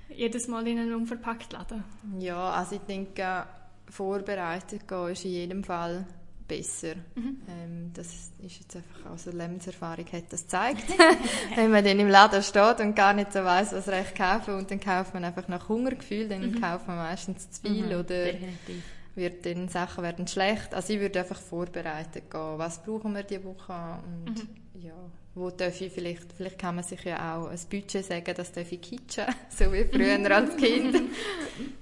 jedes 0.09 0.47
Mal 0.47 0.67
in 0.67 0.79
einen 0.79 0.93
unverpackt 0.93 1.53
Laden. 1.53 1.83
Ja, 2.19 2.51
also 2.51 2.75
ich 2.75 2.81
denke, 2.81 3.45
vorbereitet 3.89 4.87
gehen 4.87 5.07
ist 5.07 5.25
in 5.25 5.31
jedem 5.31 5.63
Fall 5.63 6.05
besser. 6.47 6.95
Mhm. 7.15 7.41
Ähm, 7.49 7.91
das 7.93 8.31
ist 8.39 8.59
jetzt 8.59 8.75
einfach 8.75 9.11
aus 9.11 9.25
der 9.25 9.33
Lebenserfahrung 9.33 10.05
hat 10.11 10.31
das 10.31 10.43
gezeigt. 10.43 10.83
Wenn 11.55 11.71
man 11.71 11.83
dann 11.83 11.99
im 11.99 12.07
Laden 12.07 12.41
steht 12.41 12.79
und 12.79 12.95
gar 12.95 13.13
nicht 13.13 13.33
so 13.33 13.43
weiß, 13.43 13.73
was 13.73 13.87
recht 13.89 14.15
kaufen 14.15 14.53
und 14.55 14.71
dann 14.71 14.79
kauft 14.79 15.13
man 15.13 15.23
einfach 15.25 15.47
nach 15.47 15.67
Hungergefühl, 15.67 16.29
dann 16.29 16.51
mhm. 16.51 16.61
kauft 16.61 16.87
man 16.87 16.97
meistens 16.97 17.49
zu 17.51 17.61
viel 17.63 17.87
mhm, 17.87 17.91
oder 17.91 18.03
definitiv. 18.03 18.83
wird 19.15 19.45
dann 19.45 19.67
Sachen 19.67 20.03
werden 20.03 20.27
schlecht. 20.27 20.73
Also 20.73 20.93
ich 20.93 20.99
würde 20.99 21.19
einfach 21.19 21.39
vorbereitet 21.39 22.29
gehen. 22.31 22.57
Was 22.57 22.81
brauchen 22.83 23.13
wir 23.13 23.23
diese 23.23 23.43
Woche 23.43 23.99
und 24.25 24.35
mhm. 24.35 24.49
Ja 24.81 24.93
wo 25.37 25.51
darf 25.51 25.79
ich 25.81 25.91
vielleicht, 25.91 26.33
vielleicht 26.35 26.57
kann 26.57 26.75
man 26.75 26.83
sich 26.83 27.03
ja 27.03 27.37
auch 27.37 27.47
ein 27.47 27.59
Budget 27.69 28.03
sagen, 28.03 28.33
das 28.35 28.51
darf 28.51 28.71
ich 28.71 28.81
kitschen, 28.81 29.25
so 29.49 29.71
wie 29.71 29.85
früher 29.85 30.31
als 30.35 30.57
Kind. 30.57 30.95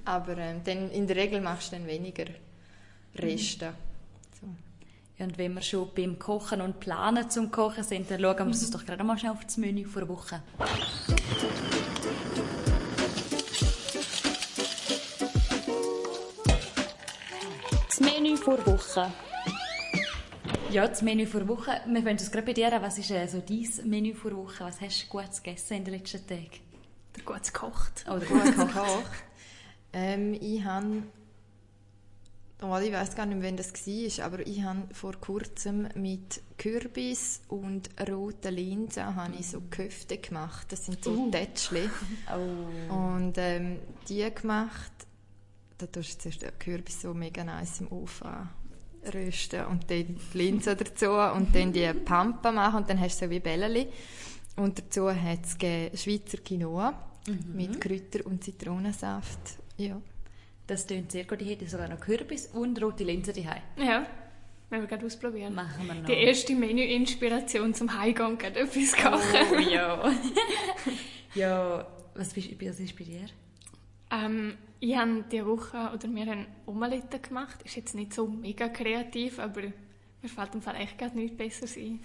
Aber 0.04 0.38
ähm, 0.38 0.62
dann, 0.64 0.92
in 0.92 1.08
der 1.08 1.16
Regel 1.16 1.42
machst 1.42 1.72
du 1.72 1.78
dann 1.78 1.88
weniger 1.88 2.26
Reste. 3.16 3.74
So. 4.42 4.48
Ja, 5.18 5.26
und 5.26 5.38
wenn 5.38 5.54
wir 5.54 5.62
schon 5.62 5.90
beim 5.96 6.20
Kochen 6.20 6.60
und 6.60 6.82
Planen 6.82 7.30
zum 7.30 7.50
Kochen 7.50 7.84
sind, 7.84 8.12
dann 8.12 8.20
schauen 8.20 8.38
wir 8.38 8.46
uns 8.46 8.72
doch 8.72 8.86
gerade 8.86 9.04
mal 9.04 9.18
schnell 9.18 9.32
auf 9.32 9.44
das 9.44 9.58
Menü 9.58 9.86
vor 9.86 10.02
der 10.02 10.10
Woche. 10.10 10.44
Das 17.88 18.00
Menü 18.02 18.36
vor 18.36 18.58
der 18.58 18.68
Woche. 18.68 19.12
Ja, 20.76 20.86
das 20.86 21.02
Menü 21.02 21.26
vor 21.26 21.48
Woche. 21.48 21.72
Wir 21.88 22.04
wollen 22.04 22.18
uns 22.18 22.30
gerade 22.30 22.46
bei 22.46 22.52
dir 22.52 22.70
Was 22.82 22.98
ist 22.98 23.10
äh, 23.10 23.26
so 23.28 23.40
dein 23.40 23.90
Menü 23.90 24.14
vor 24.14 24.36
Woche? 24.36 24.66
Was 24.66 24.82
hast 24.82 25.04
du 25.04 25.08
gut 25.08 25.42
gegessen 25.42 25.76
in 25.76 25.86
den 25.86 25.94
letzten 25.94 26.28
Tagen? 26.28 26.50
Der 27.16 27.24
gut 27.24 27.46
gekocht. 27.46 28.04
Oder 28.10 28.26
gut 28.26 28.58
gekocht. 28.58 29.12
ähm, 29.94 30.34
ich 30.34 30.66
habe 30.66 31.04
Oh, 32.62 32.78
ich 32.78 32.92
weiß 32.92 33.16
gar 33.16 33.26
nicht, 33.26 33.42
wann 33.42 33.56
das 33.56 33.72
war, 33.72 34.26
aber 34.26 34.46
ich 34.46 34.64
habe 34.64 34.82
vor 34.94 35.14
kurzem 35.14 35.88
mit 35.96 36.42
Kürbis 36.58 37.40
und 37.48 37.90
roten 38.10 38.54
Linsen 38.54 39.16
habe 39.16 39.34
ich 39.40 39.48
so 39.48 39.62
Köfte 39.70 40.18
gemacht. 40.18 40.70
Das 40.74 40.88
sind 40.88 41.02
so 41.02 41.12
uh. 41.12 41.32
Tätschli. 41.32 41.90
Oh. 42.34 42.94
Und 42.94 43.36
ähm, 43.38 43.80
die 44.10 44.30
gemacht, 44.30 44.92
da 45.78 45.86
tust 45.86 46.16
du 46.16 46.24
zuerst 46.24 46.42
den 46.42 46.60
Kürbis 46.60 47.02
so 47.02 47.14
mega 47.14 47.46
nice 47.46 47.80
im 47.80 47.90
Ofen 47.94 48.50
rösten 49.14 49.66
und 49.66 49.90
dann 49.90 50.18
die 50.34 50.38
Linsen 50.38 50.78
dazu 50.78 51.12
und 51.12 51.56
dann 51.56 51.72
die 51.74 51.92
Pampa 51.94 52.52
machen 52.52 52.78
und 52.78 52.90
dann 52.90 53.00
hast 53.00 53.22
du 53.22 53.26
so 53.26 53.32
wie 53.32 53.40
Bälleli. 53.40 53.88
Und 54.56 54.78
dazu 54.80 55.10
hat 55.10 55.40
es 55.44 56.02
Schweizer 56.02 56.38
Quinoa 56.38 56.94
mhm. 57.28 57.56
mit 57.56 57.82
Kräuter 57.82 58.26
und 58.26 58.44
Zitronensaft. 58.44 59.58
Ja. 59.78 60.02
Das 60.68 60.88
klingt 60.88 61.12
sehr 61.12 61.26
gut. 61.26 61.42
Ich 61.42 61.50
hätte 61.50 61.68
sogar 61.68 61.88
noch 61.88 62.00
Kürbis 62.00 62.48
und 62.48 62.82
rote 62.82 63.04
Linsen 63.04 63.34
daheim. 63.36 63.62
Ja, 63.78 64.08
wenn 64.70 64.82
wir 64.82 64.88
gerade 64.88 65.06
ausprobieren. 65.06 65.54
Machen 65.54 65.86
wir 65.88 65.94
noch. 65.94 66.06
Die 66.06 66.14
erste 66.14 66.56
Menü-Inspiration 66.56 67.74
zum 67.74 67.90
gerade 67.90 68.60
etwas 68.60 68.94
kochen. 68.94 69.20
Oh, 69.52 69.60
ja. 69.60 70.12
ja, 71.36 71.88
was, 72.16 72.36
was 72.36 72.80
ist 72.80 72.98
bei 72.98 73.04
dir? 73.04 73.28
Ähm, 74.16 74.58
ich 74.80 74.96
habe 74.96 75.24
diese 75.32 75.46
Woche, 75.46 75.78
oder 75.94 76.08
wir 76.08 76.26
haben 76.26 76.46
Omelette 76.66 77.20
gemacht. 77.20 77.62
Ist 77.64 77.76
jetzt 77.76 77.96
nicht 77.96 78.14
so 78.14 78.28
mega 78.28 78.70
kreativ, 78.70 79.40
aber 79.40 79.62
mir 79.62 80.30
fällt 80.30 80.56
im 80.56 80.62
Fall 80.62 80.76
echt 80.76 80.98
gar 80.98 81.10
nichts 81.14 81.38
Besseres 81.38 81.78
ein. 81.78 82.00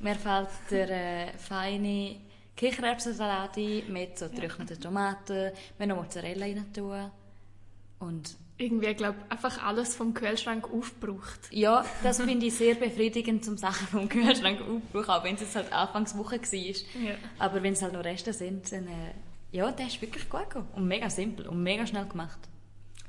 Mir 0.00 0.14
fällt 0.14 0.48
der 0.70 0.90
äh, 0.90 1.38
feine 1.38 2.16
Kichererbsensalat 2.56 3.56
ein, 3.56 3.92
mit 3.92 4.18
so 4.18 4.28
getrockneten 4.28 4.76
ja. 4.76 4.82
Tomaten, 4.82 5.52
wir 5.78 5.86
noch 5.86 5.96
Mozzarella 5.96 6.46
rein 6.46 6.72
tun. 6.72 7.10
Und 7.98 8.36
irgendwie, 8.58 8.88
ich 8.88 8.96
glaube, 8.96 9.18
einfach 9.28 9.64
alles 9.64 9.94
vom 9.96 10.12
Kühlschrank 10.14 10.68
aufgebraucht. 10.72 11.40
Ja, 11.50 11.84
das 12.02 12.20
finde 12.20 12.46
ich 12.46 12.54
sehr 12.54 12.74
befriedigend, 12.74 13.44
zum 13.44 13.56
Sachen 13.56 13.86
vom 13.86 14.08
Kühlschrank 14.08 14.60
aufzubrauchen, 14.60 15.10
auch 15.10 15.24
wenn 15.24 15.34
es 15.34 15.42
jetzt 15.42 15.56
halt 15.56 15.72
Anfangswoche 15.72 16.40
war. 16.40 17.02
Ja. 17.02 17.14
Aber 17.38 17.62
wenn 17.62 17.72
es 17.72 17.82
halt 17.82 17.92
noch 17.92 18.04
Reste 18.04 18.32
sind, 18.32 18.70
dann 18.70 18.86
äh, 18.86 19.14
ja, 19.52 19.70
der 19.70 19.86
ist 19.86 20.00
wirklich 20.02 20.28
gut 20.28 20.48
gegangen. 20.48 20.68
Und 20.74 20.88
mega 20.88 21.08
simpel 21.08 21.46
und 21.46 21.62
mega 21.62 21.86
schnell 21.86 22.06
gemacht. 22.06 22.38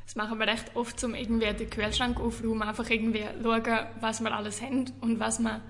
Das 0.05 0.15
machen 0.15 0.37
wir 0.37 0.47
recht 0.47 0.75
oft, 0.75 1.01
um 1.03 1.15
irgendwie 1.15 1.51
den 1.53 1.69
Kühlschrank 1.69 2.19
aufzuräumen, 2.19 2.67
einfach 2.67 2.89
irgendwie 2.89 3.23
schauen, 3.41 3.87
was 4.01 4.21
wir 4.21 4.35
alles 4.35 4.61
haben 4.61 4.91
und 5.01 5.19
was 5.19 5.39
man 5.39 5.61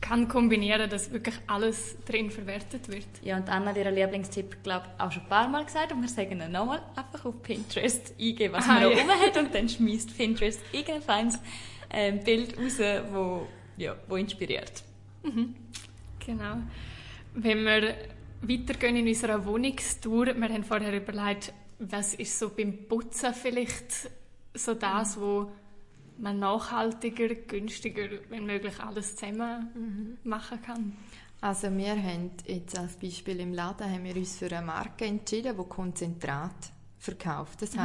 kann 0.00 0.28
kombinieren, 0.28 0.90
dass 0.90 1.10
wirklich 1.12 1.36
alles 1.46 1.96
drin 2.04 2.30
verwertet 2.30 2.88
wird. 2.88 3.06
Ja, 3.22 3.36
und 3.36 3.48
Anna 3.48 3.70
hat 3.70 3.76
ihren 3.76 3.94
Lieblingstipp, 3.94 4.62
glaube 4.62 4.86
ich, 4.86 5.00
auch 5.00 5.10
schon 5.10 5.22
ein 5.22 5.28
paar 5.28 5.48
Mal 5.48 5.64
gesagt 5.64 5.92
und 5.92 6.02
wir 6.02 6.08
sagen 6.08 6.40
ihn 6.40 6.52
nochmal, 6.52 6.82
einfach 6.94 7.24
auf 7.24 7.42
Pinterest 7.42 8.14
eingeben, 8.20 8.52
was 8.52 8.66
man 8.66 8.76
ah, 8.76 8.80
da 8.80 8.90
ja. 8.90 8.98
oben 8.98 9.10
hat 9.10 9.36
und 9.38 9.54
dann 9.54 9.68
schmeißt 9.68 10.16
Pinterest 10.16 10.60
irgendein 10.72 11.02
feines 11.02 11.38
äh, 11.88 12.12
Bild 12.12 12.58
raus, 12.58 12.78
wo, 13.10 13.46
ja, 13.76 13.96
wo 14.08 14.16
inspiriert. 14.16 14.82
Mhm. 15.22 15.54
Genau. 16.24 16.58
Wenn 17.34 17.64
wir 17.64 17.94
weitergehen 18.48 18.96
in 18.96 19.08
unserer 19.08 19.44
Wohnungstour. 19.44 20.26
Wir 20.26 20.48
haben 20.48 20.64
vorher 20.64 20.96
überlegt, 20.96 21.52
was 21.78 22.14
ist 22.14 22.38
so 22.38 22.50
beim 22.50 22.86
Putzen 22.88 23.34
vielleicht 23.34 24.10
so 24.54 24.74
das, 24.74 25.20
wo 25.20 25.50
man 26.18 26.38
nachhaltiger, 26.38 27.34
günstiger, 27.34 28.08
wenn 28.30 28.46
möglich 28.46 28.80
alles 28.80 29.16
zusammen 29.16 29.70
mhm. 29.74 30.30
machen 30.30 30.62
kann? 30.62 30.96
Also 31.40 31.70
wir 31.76 31.90
haben 31.90 32.30
jetzt 32.46 32.78
als 32.78 32.96
Beispiel 32.96 33.40
im 33.40 33.52
Laden 33.52 33.90
haben 33.90 34.04
wir 34.04 34.16
uns 34.16 34.38
für 34.38 34.46
eine 34.46 34.64
Marke 34.64 35.04
entschieden, 35.04 35.56
die 35.58 35.68
Konzentrat 35.68 36.72
verkauft. 36.98 37.60
Das 37.60 37.74
mhm. 37.74 37.80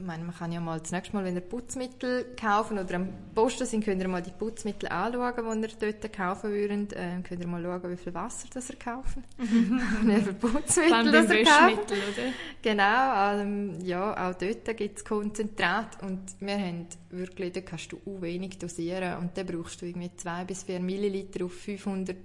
Ich 0.00 0.06
meine, 0.06 0.24
man 0.24 0.34
kann 0.34 0.50
ja 0.50 0.60
mal 0.60 0.80
das 0.80 0.92
nächste 0.92 1.14
Mal, 1.14 1.24
wenn 1.24 1.34
ihr 1.34 1.42
Putzmittel 1.42 2.34
kaufen 2.40 2.78
oder 2.78 2.94
am 2.94 3.08
Posten 3.34 3.66
sind, 3.66 3.84
könnt 3.84 4.00
ihr 4.00 4.08
mal 4.08 4.22
die 4.22 4.30
Putzmittel 4.30 4.88
anschauen, 4.88 5.60
die 5.62 5.68
ihr 5.68 5.92
dort 5.92 6.12
kaufen 6.12 6.50
würdet. 6.50 6.94
Ähm, 6.96 7.22
könnt 7.22 7.40
ihr 7.40 7.46
mal 7.46 7.62
schauen, 7.62 7.92
wie 7.92 7.96
viel 7.96 8.14
Wasser 8.14 8.48
das 8.52 8.70
ihr 8.70 8.76
kaufen. 8.76 9.24
wie 9.38 10.20
viel 10.20 10.32
Putzmittel 10.32 11.12
das 11.12 11.30
ihr 11.30 11.44
kauft. 11.44 11.92
oder? 11.92 12.32
Genau, 12.62 13.40
ähm, 13.40 13.78
ja, 13.84 14.30
auch 14.30 14.34
dort 14.34 14.76
gibt 14.76 14.98
es 14.98 15.04
Konzentrat 15.04 16.02
und 16.02 16.20
wir 16.40 16.58
haben 16.58 16.86
wirklich, 17.10 17.52
da 17.52 17.60
kannst 17.60 17.92
du 17.92 17.98
auch 17.98 18.22
wenig 18.22 18.58
dosieren 18.58 19.18
und 19.18 19.36
dann 19.36 19.46
brauchst 19.46 19.82
du 19.82 19.86
irgendwie 19.86 20.10
2 20.16 20.44
bis 20.44 20.62
4 20.62 20.80
Milliliter 20.80 21.44
auf 21.44 21.52
500 21.52 22.16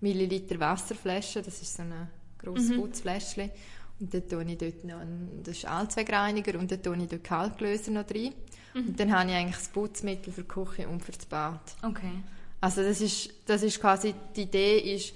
Milliliter 0.00 0.60
Wasserflasche, 0.60 1.42
das 1.42 1.60
ist 1.60 1.76
so 1.76 1.82
ein 1.82 2.08
grosses 2.38 2.70
mhm. 2.70 2.82
Putzfläschchen. 2.82 3.50
Und 3.98 4.12
dann 4.12 4.28
tue 4.28 4.44
ich 4.44 4.58
dort 4.58 4.84
noch 4.84 5.00
einen, 5.00 5.40
das 5.42 5.58
ist 5.58 5.66
Allzweckreiniger 5.66 6.58
und 6.58 6.70
dann 6.70 6.82
tue 6.82 6.96
ich 6.98 7.08
dort 7.08 7.24
Kalklöser 7.24 7.90
noch 7.90 8.08
rein. 8.10 8.34
Mhm. 8.74 8.88
Und 8.88 9.00
dann 9.00 9.16
habe 9.16 9.30
ich 9.30 9.36
eigentlich 9.36 9.56
das 9.56 9.68
Putzmittel 9.68 10.32
für 10.32 10.42
die 10.42 10.48
Küche 10.48 10.88
und 10.88 11.02
für 11.02 11.12
das 11.12 11.26
Bad. 11.26 11.60
Okay. 11.82 12.22
Also 12.60 12.82
das 12.82 13.00
ist, 13.00 13.30
das 13.46 13.62
ist 13.62 13.80
quasi, 13.80 14.14
die 14.34 14.42
Idee 14.42 14.94
ist, 14.94 15.14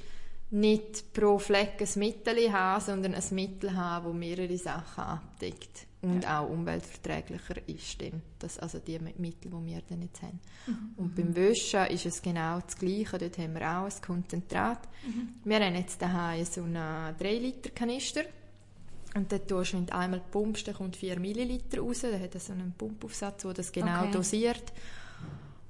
nicht 0.51 1.13
pro 1.13 1.39
Fleck 1.39 1.81
ein 1.81 1.99
Mittel 1.99 2.53
haben, 2.53 2.85
sondern 2.85 3.15
ein 3.15 3.25
Mittel 3.31 3.75
haben, 3.75 4.07
das 4.07 4.15
mehrere 4.15 4.59
Sachen 4.59 5.05
abdeckt 5.05 5.87
und 6.03 6.25
ja. 6.25 6.41
auch 6.41 6.51
umweltverträglicher 6.51 7.57
ist. 7.69 8.01
Denn 8.01 8.23
das, 8.39 8.59
also 8.59 8.79
die 8.79 8.99
Mittel, 8.99 9.51
die 9.51 9.67
wir 9.67 9.83
dann 9.89 10.03
jetzt 10.03 10.23
haben. 10.23 10.41
Mhm. 10.67 10.93
Und 10.97 11.15
beim 11.15 11.37
Wäschen 11.37 11.87
ist 11.87 12.07
es 12.07 12.21
genau 12.21 12.61
das 12.61 12.77
Gleiche. 12.77 13.19
Dort 13.19 13.39
haben 13.39 13.55
wir 13.55 13.63
auch 13.63 13.85
ein 13.85 14.03
Konzentrat. 14.05 14.89
Mhm. 15.07 15.29
Wir 15.45 15.61
haben 15.61 15.75
jetzt 15.77 16.03
daheim 16.03 16.45
so 16.45 16.63
einen 16.63 17.17
3-Liter-Kanister 17.17 18.23
und 19.14 19.33
dann 19.33 19.47
tust 19.47 19.73
du, 19.73 19.76
wenn 19.76 19.87
du 19.87 19.95
einmal 19.95 20.21
pumpst, 20.31 20.69
dann 20.69 20.75
kommt 20.75 20.97
4 20.97 21.19
Milliliter 21.19 21.81
raus. 21.81 22.00
Dann 22.02 22.21
hat 22.21 22.35
er 22.35 22.40
so 22.40 22.52
einen 22.52 22.73
Pumpaufsatz, 22.76 23.43
der 23.43 23.55
das 23.55 23.73
genau 23.73 24.02
okay. 24.02 24.12
dosiert. 24.12 24.73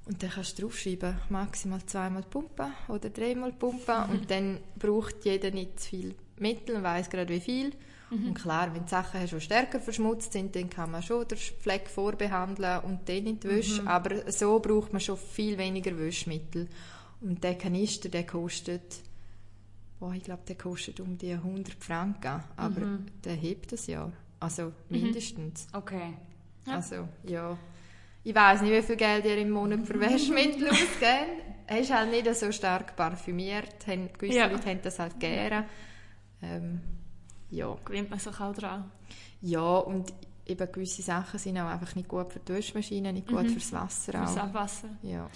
Und 0.05 0.21
dann 0.21 0.29
kannst 0.29 0.57
du 0.57 0.63
draufschreiben, 0.63 1.17
maximal 1.29 1.83
zweimal 1.85 2.23
pumpen 2.23 2.71
oder 2.87 3.09
dreimal 3.09 3.51
pumpen. 3.51 4.03
Und 4.11 4.29
dann 4.29 4.59
braucht 4.77 5.25
jeder 5.25 5.51
nicht 5.51 5.79
zu 5.79 5.89
viel 5.89 6.15
Mittel 6.37 6.75
und 6.75 6.83
weiss 6.83 7.09
gerade 7.09 7.29
wie 7.29 7.39
viel. 7.39 7.71
Mhm. 8.09 8.29
Und 8.29 8.33
klar, 8.33 8.73
wenn 8.73 8.83
du 8.83 8.89
Sachen 8.89 9.21
hast, 9.21 9.31
die 9.31 9.39
stärker 9.39 9.79
verschmutzt 9.79 10.33
sind, 10.33 10.55
dann 10.55 10.69
kann 10.69 10.91
man 10.91 11.03
schon 11.03 11.27
den 11.27 11.37
Fleck 11.37 11.87
vorbehandeln 11.87 12.79
und 12.79 13.07
den 13.07 13.39
die 13.39 13.47
Wäsche. 13.47 13.83
Mhm. 13.83 13.87
Aber 13.87 14.31
so 14.31 14.59
braucht 14.59 14.91
man 14.91 14.99
schon 14.99 15.17
viel 15.17 15.57
weniger 15.57 15.97
Wäschmittel. 15.97 16.67
Und 17.21 17.43
der 17.43 17.55
Kanister, 17.55 18.09
der 18.09 18.25
kostet 18.25 19.01
oh, 20.01 20.11
ich 20.11 20.23
glaube, 20.23 20.41
der 20.47 20.55
kostet 20.55 20.99
um 20.99 21.17
die 21.17 21.31
100 21.31 21.81
Franken, 21.83 22.43
aber 22.57 22.81
mhm. 22.81 23.05
der 23.23 23.33
hebt 23.33 23.71
das 23.71 23.87
Jahr. 23.87 24.11
Also 24.39 24.65
mhm. 24.65 24.73
mindestens. 24.89 25.67
Okay. 25.71 26.13
Ja. 26.67 26.73
Also, 26.75 27.07
ja. 27.23 27.57
Ich 28.23 28.35
weiß 28.35 28.61
nicht, 28.61 28.71
wie 28.71 28.81
viel 28.81 28.97
Geld 28.97 29.25
ihr 29.25 29.37
im 29.37 29.51
Monat 29.51 29.85
für 29.87 29.99
Wäschmittel 29.99 30.67
ausgebt. 30.69 31.43
Er 31.67 31.79
ist 31.79 31.93
halt 31.93 32.11
nicht 32.11 32.35
so 32.35 32.51
stark 32.51 32.95
parfümiert. 32.95 33.85
Gewisse 33.85 34.37
ja. 34.37 34.47
Leute 34.47 34.69
haben 34.69 34.81
das 34.83 34.99
halt 34.99 35.19
gerne. 35.19 35.65
Ähm, 36.41 36.81
ja. 37.49 37.75
Gewöhnt 37.85 38.09
man 38.09 38.19
sich 38.19 38.39
auch 38.39 38.53
dran. 38.53 38.91
Ja, 39.41 39.77
und 39.77 40.13
eben 40.45 40.71
gewisse 40.71 41.01
Sachen 41.01 41.39
sind 41.39 41.57
auch 41.57 41.69
einfach 41.69 41.95
nicht 41.95 42.07
gut 42.07 42.33
für 42.33 42.39
die 42.39 42.53
Waschmaschine, 42.53 43.13
nicht 43.13 43.27
gut 43.27 43.43
mhm. 43.43 43.49
fürs 43.49 43.71
Wasser. 43.71 44.11
Fürs 44.11 44.37
Abwasser. 44.37 44.89
Ja. 45.01 45.29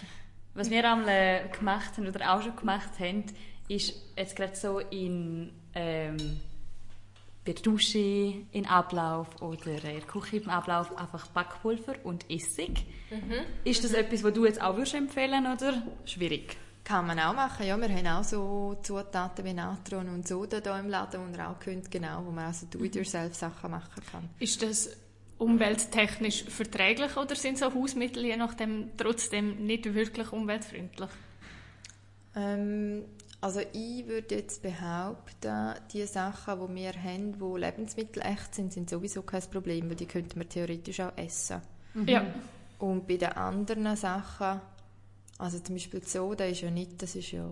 Was 0.53 0.69
wir 0.69 0.89
einmal 0.89 1.49
gemacht 1.49 1.97
haben 1.97 2.07
oder 2.07 2.33
auch 2.33 2.41
schon 2.41 2.55
gemacht 2.55 2.99
haben, 2.99 3.25
ist 3.67 3.93
jetzt 4.17 4.35
gerade 4.35 4.55
so 4.55 4.79
in 4.79 5.51
ähm, 5.73 6.39
bei 7.45 7.53
der 7.53 7.61
Dusche 7.61 8.33
in 8.51 8.65
Ablauf 8.65 9.41
oder 9.41 9.67
in 9.67 9.81
der 9.81 10.01
Küche 10.01 10.37
im 10.37 10.49
Ablauf 10.49 10.97
einfach 10.97 11.27
Backpulver 11.27 11.93
und 12.03 12.29
Essig. 12.29 12.85
Mhm. 13.11 13.45
Ist 13.63 13.83
das 13.83 13.91
mhm. 13.91 13.97
etwas, 13.97 14.23
was 14.23 14.33
du 14.33 14.45
jetzt 14.45 14.61
auch 14.61 14.75
würdest 14.75 14.95
empfehlen 14.95 15.45
oder 15.45 15.83
schwierig? 16.05 16.57
Kann 16.83 17.07
man 17.07 17.19
auch 17.19 17.33
machen, 17.33 17.65
ja. 17.65 17.77
Wir 17.79 17.89
haben 17.89 18.07
auch 18.07 18.23
so 18.23 18.77
Zutaten 18.81 19.45
wie 19.45 19.53
Natron 19.53 20.09
und 20.09 20.27
Soda 20.27 20.59
hier 20.61 20.79
im 20.79 20.89
Laden, 20.89 21.21
wo 21.21 21.25
man 21.25 21.41
auch 21.41 21.59
könnt, 21.59 21.89
genau, 21.89 22.23
wo 22.25 22.31
man 22.31 22.45
also 22.45 22.67
Do-it-yourself-Sachen 22.69 23.71
machen 23.71 24.03
kann. 24.11 24.29
Ist 24.39 24.61
das 24.61 24.95
umwelttechnisch 25.37 26.45
verträglich 26.45 27.17
oder 27.17 27.35
sind 27.35 27.57
so 27.57 27.73
Hausmittel 27.73 28.25
je 28.25 28.37
nachdem 28.37 28.91
trotzdem 28.97 29.65
nicht 29.65 29.93
wirklich 29.93 30.31
umweltfreundlich? 30.31 31.09
Ähm, 32.35 33.03
also 33.45 33.59
ich 33.73 34.07
würde 34.07 34.37
jetzt 34.37 34.63
behaupten, 34.63 35.75
die 35.93 36.07
Sachen, 36.07 36.67
die 36.67 36.75
wir 36.81 36.93
haben, 36.93 37.39
wo 37.39 37.57
Lebensmittel 37.57 38.23
echt 38.23 38.55
sind, 38.55 38.73
sind 38.73 38.89
sowieso 38.89 39.21
kein 39.21 39.43
Problem, 39.43 39.87
weil 39.87 39.95
die 39.95 40.07
könnte 40.07 40.35
man 40.35 40.49
theoretisch 40.49 40.99
auch 40.99 41.15
essen. 41.15 41.61
Mhm. 41.93 42.07
Ja. 42.07 42.25
Und 42.79 43.07
bei 43.07 43.17
den 43.17 43.33
anderen 43.33 43.95
Sachen, 43.95 44.61
also 45.37 45.59
zum 45.59 45.75
Beispiel 45.75 46.03
Soda 46.03 46.45
ist 46.45 46.61
ja 46.61 46.71
nicht, 46.71 46.99
das 46.99 47.15
ist 47.15 47.33
ja 47.33 47.47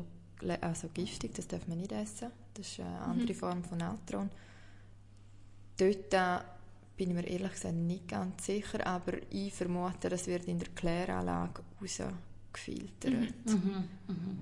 also 0.62 0.90
giftig, 0.92 1.36
das 1.36 1.48
darf 1.48 1.68
man 1.68 1.78
nicht 1.78 1.92
essen. 1.92 2.32
Das 2.56 2.68
ist 2.68 2.80
eine 2.80 3.00
andere 3.00 3.34
mhm. 3.34 3.38
Form 3.38 3.64
von 3.64 3.78
Natron. 3.78 4.32
Dort 5.78 6.12
äh, 6.12 6.40
bin 6.98 7.12
ich 7.12 7.16
mir 7.16 7.28
ehrlich 7.28 7.52
gesagt 7.52 7.76
nicht 7.76 8.08
ganz 8.08 8.48
sicher, 8.48 8.88
aber 8.88 9.14
ich 9.30 9.54
vermute, 9.54 10.10
das 10.10 10.26
wird 10.26 10.46
in 10.46 10.58
der 10.58 10.70
Kläranlage 10.70 11.62
rausgefiltert. 11.80 13.46
Mhm. 13.46 13.90
Mhm. 14.08 14.40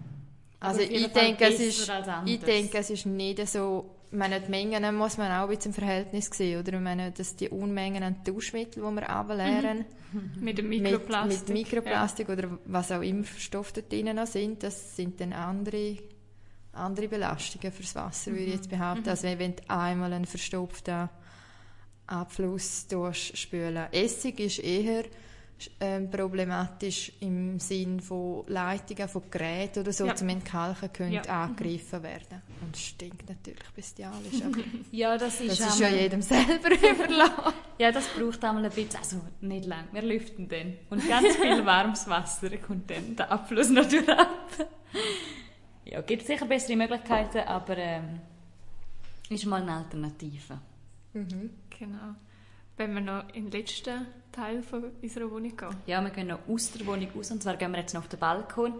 Also 0.61 0.81
ich 0.81 1.07
denke, 1.07 1.45
es 1.45 1.59
ist, 1.59 1.91
ich 2.25 2.39
denke, 2.39 2.77
es 2.77 2.91
ist 2.91 3.07
nicht 3.07 3.47
so, 3.47 3.95
ich 4.11 4.17
meine, 4.17 4.39
die 4.39 4.51
Mengen 4.51 4.95
muss 4.95 5.17
man 5.17 5.31
auch 5.31 5.49
ein 5.49 5.55
bisschen 5.55 5.71
im 5.71 5.73
Verhältnis 5.73 6.29
sehen, 6.31 6.59
oder? 6.59 6.73
Ich 6.73 6.79
meine, 6.79 7.11
dass 7.11 7.35
die 7.35 7.49
Unmengen 7.49 8.03
an 8.03 8.23
Tauschmitteln, 8.23 8.87
die 8.87 9.01
wir 9.01 9.09
ableeren, 9.09 9.85
mhm. 10.11 10.31
mit 10.39 10.59
dem 10.59 10.69
Mikroplastik, 10.69 11.39
mit, 11.39 11.49
mit 11.49 11.57
Mikroplastik 11.71 12.27
ja. 12.27 12.33
oder 12.35 12.59
was 12.65 12.91
auch 12.91 13.01
immer 13.01 13.25
dort 13.49 13.91
drin 13.91 14.15
noch 14.15 14.27
sind, 14.27 14.61
das 14.61 14.95
sind 14.95 15.19
dann 15.19 15.33
andere, 15.33 15.97
andere 16.73 17.07
Belastungen 17.07 17.71
fürs 17.71 17.95
Wasser, 17.95 18.29
mhm. 18.29 18.35
würde 18.35 18.45
ich 18.45 18.55
jetzt 18.55 18.71
mhm. 18.71 18.77
behaupten, 18.77 19.03
mhm. 19.03 19.09
als 19.09 19.23
wenn 19.23 19.55
du 19.55 19.63
einmal 19.67 20.13
einen 20.13 20.25
verstopften 20.25 21.09
Abfluss 22.05 22.85
durchspülen. 22.87 23.91
Essig 23.91 24.39
ist 24.39 24.59
eher 24.59 25.05
ähm, 25.79 26.09
problematisch 26.09 27.11
im 27.19 27.59
Sinn 27.59 27.99
von 27.99 28.43
Leitungen 28.47 29.07
von 29.07 29.23
Geräten 29.29 29.79
oder 29.79 29.93
so 29.93 30.05
ja. 30.05 30.15
zum 30.15 30.29
Entkalken 30.29 30.91
können 30.91 31.13
ja. 31.13 31.21
angegriffen 31.23 32.01
werden. 32.03 32.41
Und 32.61 32.75
es 32.75 32.81
stinkt 32.81 33.29
natürlich 33.29 33.69
bestialisch. 33.75 34.41
ja, 34.91 35.17
das 35.19 35.41
ist, 35.41 35.59
das 35.59 35.73
ist 35.73 35.79
ja 35.79 35.89
jedem 35.89 36.21
selber 36.21 36.71
überlassen. 36.71 37.53
ja, 37.77 37.91
das 37.91 38.07
braucht 38.09 38.43
einmal 38.43 38.65
ein 38.65 38.71
bisschen, 38.71 38.97
also 38.97 39.21
nicht 39.41 39.65
lang, 39.65 39.85
wir 39.91 40.01
lüften 40.01 40.47
dann. 40.47 40.73
Und 40.89 41.07
ganz 41.07 41.35
viel 41.35 41.65
warmes 41.65 42.07
Wasser 42.07 42.55
kommt 42.57 42.89
dann 42.89 43.15
der 43.15 43.31
Abfluss 43.31 43.69
natürlich 43.69 44.09
ab. 44.09 44.49
ja, 45.85 46.01
gibt 46.01 46.25
sicher 46.25 46.45
bessere 46.45 46.75
Möglichkeiten, 46.75 47.39
aber 47.39 47.77
ähm, 47.77 48.21
ist 49.29 49.45
mal 49.45 49.61
eine 49.61 49.73
Alternative. 49.73 50.59
Mhm. 51.13 51.51
Genau. 51.77 52.15
Wenn 52.77 52.93
wir 52.93 53.01
noch 53.01 53.29
in 53.33 53.49
den 53.49 53.51
letzten 53.51 54.07
Teil 54.31 54.63
von 54.63 54.83
unserer 55.01 55.29
Wohnung 55.29 55.55
gehen? 55.55 55.69
Ja, 55.85 56.01
wir 56.01 56.09
gehen 56.09 56.27
noch 56.27 56.39
aus 56.47 56.71
der 56.71 56.85
Wohnung 56.85 57.07
aus 57.17 57.31
und 57.31 57.43
zwar 57.43 57.57
gehen 57.57 57.71
wir 57.71 57.79
jetzt 57.79 57.93
noch 57.93 58.01
auf 58.01 58.07
den 58.07 58.19
Balkon. 58.19 58.73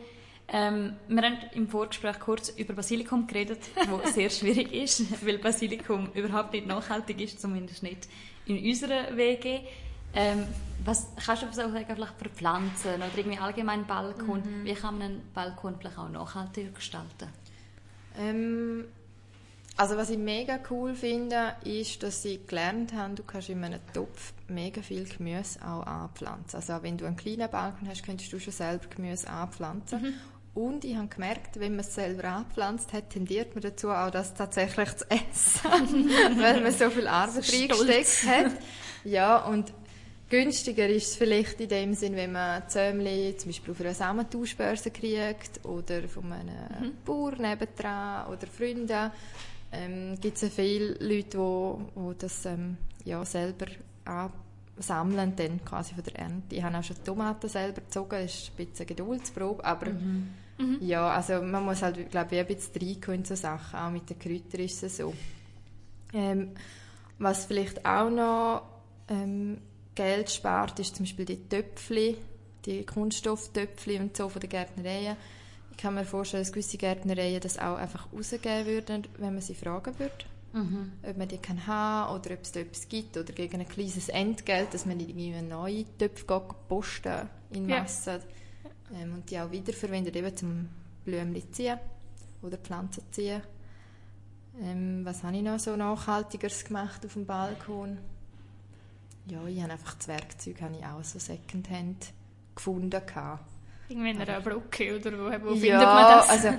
Ähm, 0.48 0.94
wir 1.08 1.22
haben 1.22 1.38
im 1.54 1.68
Vorgespräch 1.68 2.20
kurz 2.20 2.50
über 2.50 2.74
Basilikum 2.74 3.26
geredet, 3.26 3.60
was 3.90 4.16
sehr 4.16 4.30
schwierig 4.30 4.74
ist, 4.74 5.26
weil 5.26 5.38
Basilikum 5.38 6.10
überhaupt 6.14 6.54
nicht 6.54 6.68
nachhaltig 6.68 7.22
ist, 7.22 7.40
zumindest 7.40 7.84
nicht 7.84 8.08
in 8.46 8.64
unserer 8.64 9.16
WG. 9.16 9.62
Ähm, 10.14 10.46
was 10.84 11.08
kannst 11.26 11.44
du 11.44 11.48
so 11.48 11.54
sagen, 11.54 11.86
vielleicht 11.88 12.16
für 12.18 12.30
Pflanzen 12.30 12.96
oder 12.96 13.08
irgendwie 13.16 13.38
allgemein 13.38 13.86
Balkon? 13.86 14.40
Mhm. 14.40 14.66
Wie 14.66 14.74
kann 14.74 14.98
man 14.98 15.04
einen 15.04 15.22
Balkon 15.34 15.76
vielleicht 15.80 15.98
auch 15.98 16.10
nachhaltiger 16.10 16.72
gestalten? 16.72 17.30
Ähm, 18.18 18.86
also 19.78 19.98
was 19.98 20.10
ich 20.10 20.18
mega 20.18 20.60
cool 20.70 20.94
finde, 20.94 21.56
ist, 21.64 22.04
dass 22.04 22.22
sie 22.22 22.40
gelernt 22.46 22.94
haben, 22.94 23.16
du 23.16 23.24
kannst 23.24 23.50
in 23.50 23.64
einem 23.64 23.80
Topf 23.94 24.34
mega 24.48 24.82
viel 24.82 25.06
Gemüse 25.06 25.60
auch 25.66 25.86
anpflanzen. 25.86 26.58
Also 26.58 26.84
wenn 26.84 26.98
du 26.98 27.06
einen 27.06 27.16
kleinen 27.16 27.50
Balkon 27.50 27.88
hast, 27.88 28.04
könntest 28.04 28.32
du 28.34 28.40
schon 28.40 28.54
selber 28.54 28.88
Gemüse 28.88 29.30
anpflanzen. 29.30 30.02
Mhm. 30.02 30.14
Und 30.54 30.84
ich 30.84 30.98
habe 30.98 31.08
gemerkt, 31.08 31.60
wenn 31.62 31.72
man 31.72 31.86
es 31.86 31.96
selber 31.96 32.26
anpflanzt 32.26 32.92
hat, 32.92 33.12
tendiert 33.12 33.56
man 33.56 33.62
dazu 33.62 33.90
auch, 33.90 34.12
das 34.12 34.34
tatsächlich 34.34 34.94
zu 34.98 35.06
essen, 35.10 36.10
weil 36.42 36.60
man 36.60 36.74
so 36.74 36.90
viel 36.90 37.08
Arbeit 37.08 37.52
reingesteckt 37.54 38.28
hat. 38.28 38.52
Ja, 39.06 39.38
und 39.46 39.72
günstiger 40.30 40.90
ist 40.90 41.08
es 41.08 41.16
vielleicht 41.16 41.62
in 41.62 41.70
dem 41.70 41.94
Sinn, 41.94 42.18
wenn 42.18 42.34
man 42.34 42.68
Zömli 42.68 43.38
zum 43.38 43.52
Beispiel 43.52 43.72
auf 43.72 43.80
einer 43.80 43.94
Samentauschbörse 43.94 44.92
kriegt 44.92 45.66
oder 45.66 46.04
von 46.10 46.34
einem 46.34 46.50
mhm. 46.82 46.92
Bauer 47.06 47.32
nebendran 47.38 48.28
oder 48.28 48.46
Freunden 48.46 49.12
ähm, 49.72 50.18
gibt 50.20 50.36
es 50.36 50.42
ja 50.42 50.50
viele 50.50 50.94
Leute, 51.00 51.78
die 51.96 52.18
das 52.18 52.46
ähm, 52.46 52.78
ja, 53.06 53.24
selber 53.26 53.68
sammeln, 54.78 55.34
dann 55.36 55.64
quasi 55.64 55.94
von 55.94 56.04
der 56.04 56.16
Ernte. 56.18 56.56
Ich 56.56 56.64
habe 56.64 56.78
auch 56.78 56.84
schon 56.84 57.04
Tomaten 57.04 57.48
selber 57.48 57.82
gezogen, 57.82 58.10
das 58.12 58.34
ist 58.34 58.52
ein 58.58 58.66
bisschen 58.66 58.88
Geduldsprobe, 58.88 59.64
aber 59.64 59.90
mhm. 59.92 60.30
Mhm. 60.58 60.78
ja, 60.82 61.10
also 61.10 61.42
man 61.42 61.66
muss 61.66 61.82
halt, 61.82 62.10
glaube 62.12 62.36
ich, 62.36 62.42
ein 62.42 62.48
bisschen 62.48 62.82
reinkommen 62.82 63.20
in 63.20 63.26
so 63.26 63.36
Sachen, 63.36 63.80
auch 63.80 63.92
mit 63.92 64.10
den 64.10 64.20
Kräutern 64.20 64.62
ist 64.62 64.84
es 64.84 64.98
so. 64.98 65.14
Ähm, 66.14 66.52
was 67.20 67.46
vielleicht 67.46 67.86
auch 67.86 68.10
noch 68.10 68.64
ähm, 69.08 69.60
Geld 69.96 70.32
spart, 70.32 70.80
ist 70.80 70.96
zum 70.96 71.06
Beispiel 71.06 71.26
die 71.26 71.48
Töpfchen, 71.48 72.16
die 72.66 72.86
Kunststofftöpfchen 72.86 74.02
und 74.02 74.18
so 74.18 74.30
von 74.30 74.42
den 74.42 74.50
Gärtnereien. 74.50 75.16
Ich 75.72 75.78
kann 75.78 75.96
mir 75.96 76.06
vorstellen, 76.06 76.44
dass 76.44 76.52
gewisse 76.52 76.78
Gärtnereien 76.78 77.42
das 77.42 77.58
auch 77.58 77.78
einfach 77.78 78.08
rausgeben 78.14 78.66
würden, 78.66 79.08
wenn 79.18 79.34
man 79.34 79.42
sie 79.42 79.56
fragen 79.56 79.98
würde. 79.98 80.14
Mhm. 80.54 80.92
Ob 81.04 81.18
man 81.18 81.28
die 81.28 81.38
kann 81.38 81.66
haben 81.66 82.14
oder 82.14 82.34
ob 82.34 82.44
es 82.44 82.52
da 82.52 82.60
etwas 82.60 82.88
gibt 82.90 83.16
oder 83.16 83.32
gegen 83.32 83.62
ein 83.62 83.68
kleines 83.68 84.10
Entgelt, 84.10 84.74
dass 84.74 84.86
man 84.86 85.00
irgendwie 85.00 85.32
neue 85.42 85.86
Töpfe 85.98 86.42
posten 86.68 87.30
in 87.52 87.68
Massen 87.68 88.20
ja. 88.94 89.00
ähm, 89.00 89.14
und 89.14 89.30
die 89.30 89.40
auch 89.40 89.50
wiederverwendet, 89.52 90.16
eben 90.16 90.36
zum 90.36 90.70
Blümchen 91.06 91.54
ziehen 91.54 91.80
oder 92.42 92.58
Pflanzen 92.58 93.04
ziehen. 93.12 93.42
Ähm, 94.62 95.06
was 95.06 95.24
habe 95.24 95.38
ich 95.38 95.44
noch 95.44 95.60
so 95.60 95.76
Nachhaltigeres 95.76 96.66
gemacht 96.66 97.06
auf 97.06 97.14
dem 97.14 97.26
Balkon? 97.26 97.98
Ja, 99.28 99.46
ich 99.46 99.62
habe 99.62 99.74
einfach 99.74 99.96
das 99.96 100.08
Werkzeug 100.08 100.62
habe 100.62 100.76
ich 100.78 100.86
auch 100.86 101.04
so 101.04 101.20
Secondhand 101.20 102.12
gefunden. 102.56 103.02
Irgendwie 103.92 104.12
in 104.12 104.22
einer 104.22 104.42
Brücke 104.42 104.96
oder 104.98 105.12
wo, 105.12 105.26
wo 105.26 105.54
ja, 105.54 105.56
findet 105.56 105.82
man 105.82 106.18
das? 106.18 106.30
also 106.30 106.50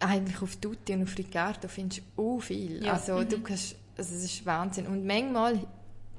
eigentlich 0.00 0.42
auf 0.42 0.56
Tutti 0.56 0.94
und 0.94 1.02
auf 1.02 1.16
Ricardo 1.16 1.68
findest 1.68 2.02
du 2.16 2.36
auch 2.36 2.40
viel. 2.40 2.84
Ja. 2.84 2.94
Also, 2.94 3.18
mhm. 3.18 3.28
du 3.28 3.40
kannst, 3.40 3.76
also 3.96 4.14
es 4.14 4.24
ist 4.24 4.46
Wahnsinn. 4.46 4.86
Und 4.86 5.06
manchmal 5.06 5.60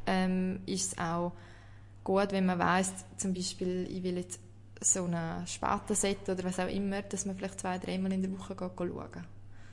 ähm, 0.05 0.59
ist 0.67 0.93
es 0.93 0.97
auch 0.99 1.33
gut, 2.03 2.31
wenn 2.31 2.45
man 2.45 2.59
weiß, 2.59 2.93
zum 3.17 3.33
Beispiel, 3.33 3.87
ich 3.89 4.03
will 4.03 4.17
jetzt 4.17 4.39
so 4.79 5.05
ein 5.05 5.47
Spatenset 5.47 6.29
oder 6.29 6.43
was 6.43 6.59
auch 6.59 6.67
immer, 6.67 7.01
dass 7.01 7.25
man 7.25 7.35
vielleicht 7.35 7.59
zwei, 7.59 7.77
dreimal 7.77 8.13
in 8.13 8.21
der 8.21 8.31
Woche 8.31 8.55
geht 8.55 8.71
schauen 8.77 9.27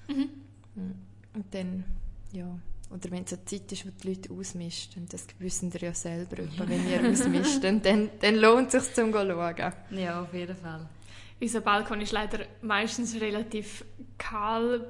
mhm. 0.09 0.31
mhm. 0.75 0.95
Und 1.35 1.55
dann, 1.55 1.85
ja, 2.33 2.59
oder 2.91 3.11
wenn 3.11 3.25
es 3.25 3.33
eine 3.33 3.45
Zeit 3.45 3.71
ist, 3.73 3.87
wo 3.87 3.91
die 3.91 4.09
Leute 4.09 4.33
ausmisten, 4.33 5.07
das 5.11 5.27
wissen 5.39 5.71
ihr 5.75 5.89
ja 5.89 5.95
selber, 5.95 6.39
wenn 6.57 6.89
ihr 6.89 7.11
ausmisst, 7.11 7.63
dann, 7.83 7.83
dann 7.83 8.37
lohnt 8.37 8.73
es 8.73 8.87
sich 8.87 8.95
zum 8.95 9.13
schauen. 9.13 9.73
Ja, 9.91 10.23
auf 10.23 10.33
jeden 10.33 10.57
Fall. 10.57 10.89
Unser 11.41 11.61
Balkon 11.61 12.01
ist 12.01 12.13
leider 12.13 12.47
meistens 12.63 13.21
relativ 13.21 13.85
kahl 14.17 14.87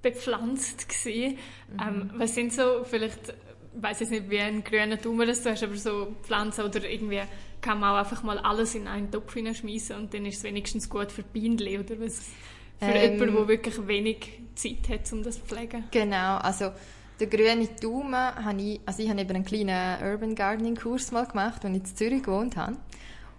bepflanzt 0.00 0.88
gewesen. 0.88 1.38
Mhm. 1.72 1.80
Ähm, 1.80 2.10
was 2.16 2.34
sind 2.34 2.52
so 2.52 2.84
vielleicht, 2.84 3.34
ich 3.76 3.82
weiß 3.82 4.00
jetzt 4.00 4.10
nicht, 4.10 4.30
wie 4.30 4.38
ein 4.38 4.64
grüner 4.64 4.96
Dummer 4.96 5.26
das 5.26 5.42
du 5.42 5.50
hast, 5.50 5.62
aber 5.62 5.76
so 5.76 6.16
Pflanzen 6.22 6.64
oder 6.64 6.88
irgendwie 6.88 7.22
kann 7.60 7.80
man 7.80 7.94
auch 7.94 7.98
einfach 7.98 8.22
mal 8.22 8.38
alles 8.38 8.74
in 8.74 8.86
einen 8.86 9.10
Topf 9.10 9.34
hineinschmeißen 9.34 9.96
und 9.96 10.14
dann 10.14 10.24
ist 10.24 10.38
es 10.38 10.44
wenigstens 10.44 10.88
gut 10.88 11.12
für 11.12 11.22
Bienen 11.22 11.56
oder 11.78 12.00
was 12.00 12.30
für 12.78 12.86
ähm, 12.86 13.12
jemanden, 13.12 13.36
der 13.36 13.48
wirklich 13.48 13.86
wenig 13.86 14.40
Zeit 14.54 14.88
hat, 14.88 15.12
um 15.12 15.22
das 15.22 15.36
zu 15.36 15.44
pflegen. 15.44 15.84
Genau, 15.90 16.38
also 16.38 16.72
der 17.20 17.28
grüne 17.28 17.68
Daumen 17.80 18.14
habe 18.14 18.62
ich, 18.62 18.80
also 18.86 19.02
ich 19.02 19.10
habe 19.10 19.20
eben 19.20 19.36
einen 19.36 19.44
kleinen 19.44 20.02
Urban 20.02 20.34
Gardening 20.34 20.74
Kurs 20.74 21.12
mal 21.12 21.26
gemacht, 21.26 21.64
als 21.64 21.74
ich 21.74 21.80
in 21.80 21.96
Zürich 21.96 22.22
gewohnt 22.22 22.56
habe. 22.56 22.76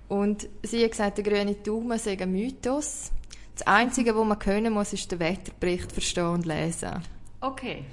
Und 0.08 0.48
sie 0.64 0.84
hat 0.84 0.92
gesagt, 0.92 1.18
der 1.18 1.24
grüne 1.24 1.56
Daumen 1.56 1.98
sei 1.98 2.18
ein 2.20 2.32
Mythos. 2.32 3.12
Das 3.56 3.66
Einzige, 3.66 4.16
was 4.16 4.26
man 4.26 4.40
können 4.40 4.74
muss, 4.74 4.94
ist 4.94 5.12
den 5.12 5.20
Wetterbericht 5.20 5.92
verstehen 5.92 6.28
und 6.28 6.46
lesen. 6.46 7.02
Okay. 7.42 7.86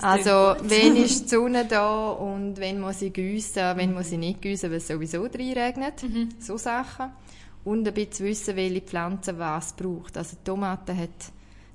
also, 0.00 0.30
wenn 0.62 0.96
ist 0.96 1.24
die 1.24 1.28
Sonne 1.28 1.64
da 1.68 2.10
und 2.10 2.56
wenn 2.56 2.80
muss 2.80 3.02
ich 3.02 3.12
gießen, 3.12 3.76
wenn 3.76 3.92
muss 3.92 4.12
ich 4.12 4.18
nicht 4.18 4.40
gießen, 4.40 4.70
weil 4.70 4.78
es 4.78 4.88
sowieso 4.88 5.22
regnet. 5.24 6.02
Mhm. 6.02 6.30
So 6.38 6.56
Sachen. 6.56 7.10
Und 7.64 7.86
ein 7.86 7.94
bisschen 7.94 8.26
wissen, 8.26 8.56
welche 8.56 8.80
Pflanze 8.80 9.38
was 9.38 9.74
braucht. 9.74 10.16
Also, 10.16 10.36
die 10.36 10.44
Tomate 10.44 10.96
hat, 10.96 11.32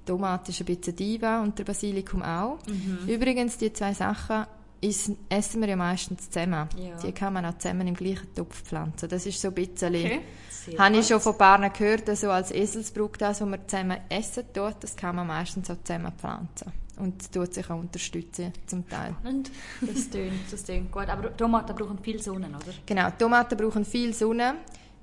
Tomate 0.09 0.49
ist 0.49 0.59
ein 0.59 0.65
bisschen 0.65 0.95
Diva 0.95 1.39
und 1.43 1.59
der 1.59 1.65
Basilikum 1.65 2.23
auch. 2.23 2.57
Mhm. 2.65 3.07
Übrigens, 3.07 3.59
die 3.59 3.71
zwei 3.71 3.93
Sachen 3.93 4.47
ist, 4.81 5.11
essen 5.29 5.61
wir 5.61 5.69
ja 5.69 5.75
meistens 5.75 6.31
zusammen. 6.31 6.67
Ja. 6.77 6.97
Die 6.97 7.11
kann 7.11 7.33
man 7.33 7.45
auch 7.45 7.59
zusammen 7.59 7.85
im 7.85 7.93
gleichen 7.93 8.33
Topf 8.33 8.63
pflanzen. 8.63 9.07
Das 9.07 9.27
ist 9.27 9.39
so 9.39 9.49
ein 9.49 9.53
bisschen, 9.53 9.93
okay. 9.93 10.21
habe 10.79 10.97
ich 10.97 11.05
schon 11.05 11.19
von 11.19 11.33
ein 11.33 11.37
paar 11.37 11.69
gehört, 11.69 12.17
so 12.17 12.31
als 12.31 12.49
Eselsbrück, 12.49 13.19
das, 13.19 13.39
was 13.39 13.47
man 13.47 13.59
zusammen 13.67 13.97
essen 14.09 14.45
tut, 14.51 14.77
das 14.79 14.95
kann 14.95 15.15
man 15.15 15.27
meistens 15.27 15.69
auch 15.69 15.77
zusammen 15.83 16.11
pflanzen. 16.17 16.71
Und 16.97 17.31
tut 17.31 17.53
sich 17.53 17.69
auch 17.69 17.79
unterstützen, 17.79 18.51
zum 18.65 18.89
Teil. 18.89 19.15
Und 19.23 19.51
das 19.81 20.09
tönt, 20.09 20.51
das 20.51 20.63
tönt 20.63 20.91
gut. 20.91 21.07
Aber 21.07 21.37
Tomaten 21.37 21.75
brauchen 21.75 21.99
viel 21.99 22.19
Sonne, 22.19 22.47
oder? 22.47 22.73
Genau, 22.83 23.09
Tomaten 23.11 23.55
brauchen 23.55 23.85
viel 23.85 24.11
Sonne. 24.15 24.55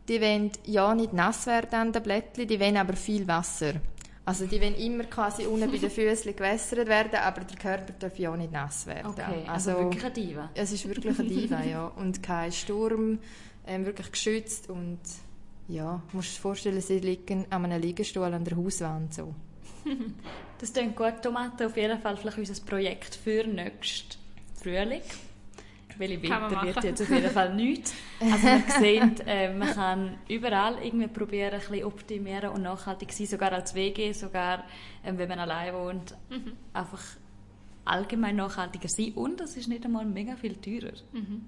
Die 0.09 0.21
wollen 0.21 0.51
ja 0.65 0.95
nicht 0.97 1.13
nass 1.13 1.47
werden 1.47 1.75
an 1.75 1.93
den 1.93 2.03
Blättchen, 2.03 2.49
die 2.49 2.59
wollen 2.59 2.77
aber 2.77 2.95
viel 2.95 3.27
Wasser. 3.29 3.75
Also 4.27 4.45
die 4.47 4.61
wollen 4.61 4.75
immer 4.75 5.05
quasi 5.05 5.47
unten 5.47 5.71
bei 5.71 5.79
den 5.79 5.89
Füßen 5.89 6.35
gewässert 6.35 6.89
werden, 6.89 7.15
aber 7.15 7.43
der 7.43 7.57
Körper 7.57 7.93
darf 7.93 8.19
ja 8.19 8.33
auch 8.33 8.37
nicht 8.37 8.51
nass 8.51 8.85
werden. 8.87 9.13
Okay, 9.13 9.45
also, 9.47 9.71
also 9.71 9.85
wirklich 9.85 10.05
eine 10.05 10.15
Diva. 10.15 10.51
Es 10.53 10.73
ist 10.73 10.89
wirklich 10.89 11.17
eine 11.17 11.29
Diva, 11.29 11.63
ja. 11.63 11.87
Und 11.87 12.25
kein 12.25 12.51
Sturm, 12.51 13.21
ähm, 13.69 13.87
wirklich 13.87 14.11
geschützt 14.11 14.69
und 14.69 14.99
ja, 15.69 16.03
du 16.11 16.17
musst 16.17 16.37
dir 16.37 16.41
vorstellen, 16.41 16.81
sie 16.81 16.99
liegen 16.99 17.47
an 17.51 17.65
einem 17.65 17.81
Liegestuhl 17.81 18.25
an 18.25 18.45
der 18.45 18.57
Hauswand 18.57 19.15
so. 19.15 19.33
das 20.59 20.73
klingt 20.73 20.97
gut. 20.97 21.23
Tomaten 21.23 21.65
auf 21.65 21.77
jeden 21.77 22.01
Fall 22.01 22.17
vielleicht 22.17 22.39
unser 22.39 22.65
Projekt 22.65 23.15
für 23.15 23.47
nächsten 23.47 24.19
Frühling 24.61 25.03
weil 25.99 26.23
Winter 26.23 26.63
wird 26.63 26.85
jetzt 26.85 27.03
auf 27.03 27.11
jeden 27.11 27.31
Fall 27.31 27.55
nichts. 27.55 27.95
Also 28.21 28.47
man 28.47 28.63
sieht, 28.81 29.25
äh, 29.27 29.53
man 29.53 29.69
kann 29.69 30.19
überall 30.29 30.83
irgendwie 30.83 31.09
probieren, 31.09 31.55
ein 31.55 31.61
bisschen 31.61 31.85
optimieren 31.85 32.51
und 32.51 32.63
nachhaltig 32.63 33.13
sein, 33.13 33.27
sogar 33.27 33.53
als 33.53 33.75
WG, 33.75 34.13
sogar 34.13 34.65
äh, 35.03 35.13
wenn 35.15 35.29
man 35.29 35.39
allein 35.39 35.75
wohnt, 35.75 36.15
mhm. 36.31 36.53
einfach 36.73 37.03
allgemein 37.85 38.37
nachhaltiger 38.37 38.89
sein 38.89 39.13
und 39.15 39.41
das 39.41 39.57
ist 39.57 39.69
nicht 39.69 39.85
einmal 39.85 40.05
mega 40.05 40.37
viel 40.37 40.57
teurer. 40.57 40.95
Mhm. 41.13 41.47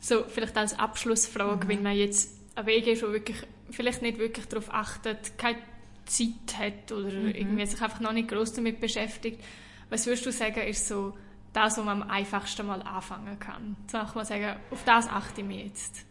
So, 0.00 0.24
vielleicht 0.24 0.56
als 0.56 0.78
Abschlussfrage, 0.78 1.64
mhm. 1.64 1.68
wenn 1.68 1.82
man 1.82 1.96
jetzt 1.96 2.38
eine 2.54 2.66
WG 2.66 2.96
schon 2.96 3.12
wirklich, 3.12 3.36
vielleicht 3.70 4.02
nicht 4.02 4.18
wirklich 4.18 4.46
darauf 4.46 4.72
achtet, 4.72 5.38
keine 5.38 5.58
Zeit 6.06 6.58
hat 6.58 6.92
oder 6.92 7.12
mhm. 7.12 7.28
irgendwie 7.28 7.66
sich 7.66 7.80
einfach 7.80 8.00
noch 8.00 8.12
nicht 8.12 8.28
groß 8.28 8.54
damit 8.54 8.80
beschäftigt, 8.80 9.40
was 9.88 10.06
würdest 10.06 10.26
du 10.26 10.32
sagen, 10.32 10.60
ist 10.62 10.88
so 10.88 11.14
das, 11.52 11.76
was 11.76 11.84
man 11.84 12.02
am 12.02 12.10
einfachsten 12.10 12.66
mal 12.66 12.82
anfangen 12.82 13.38
kann. 13.38 13.76
Kann 13.90 14.08
man 14.14 14.24
sagen, 14.24 14.56
auf 14.70 14.84
das 14.84 15.08
achte 15.08 15.40
ich 15.40 15.46
mir 15.46 15.64
jetzt. 15.64 16.04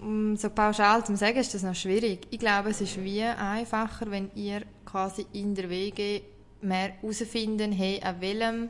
Um 0.00 0.36
so 0.36 0.50
pauschal 0.50 1.04
zu 1.04 1.16
sagen, 1.16 1.38
ist 1.38 1.54
das 1.54 1.62
noch 1.62 1.74
schwierig. 1.74 2.26
Ich 2.30 2.38
glaube, 2.38 2.70
es 2.70 2.80
ist 2.80 3.02
wie 3.02 3.22
einfacher, 3.22 4.10
wenn 4.10 4.30
ihr 4.34 4.62
quasi 4.84 5.26
in 5.32 5.54
der 5.54 5.70
Wege 5.70 6.22
mehr 6.60 6.94
herausfinden, 7.00 7.72
hey, 7.72 8.00
an 8.02 8.20
welchem 8.20 8.68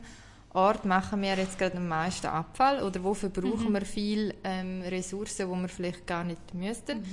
Ort 0.53 0.85
machen 0.85 1.21
wir 1.21 1.35
jetzt 1.35 1.57
gerade 1.57 1.77
am 1.77 1.87
meisten 1.87 2.27
Abfall 2.27 2.83
oder 2.83 3.03
wofür 3.03 3.29
brauchen 3.29 3.69
mhm. 3.69 3.73
wir 3.73 3.85
viel 3.85 4.35
ähm, 4.43 4.81
Ressourcen, 4.81 5.49
die 5.49 5.61
wir 5.61 5.69
vielleicht 5.69 6.05
gar 6.05 6.23
nicht 6.23 6.53
müssten. 6.53 6.99
Mhm. 6.99 7.05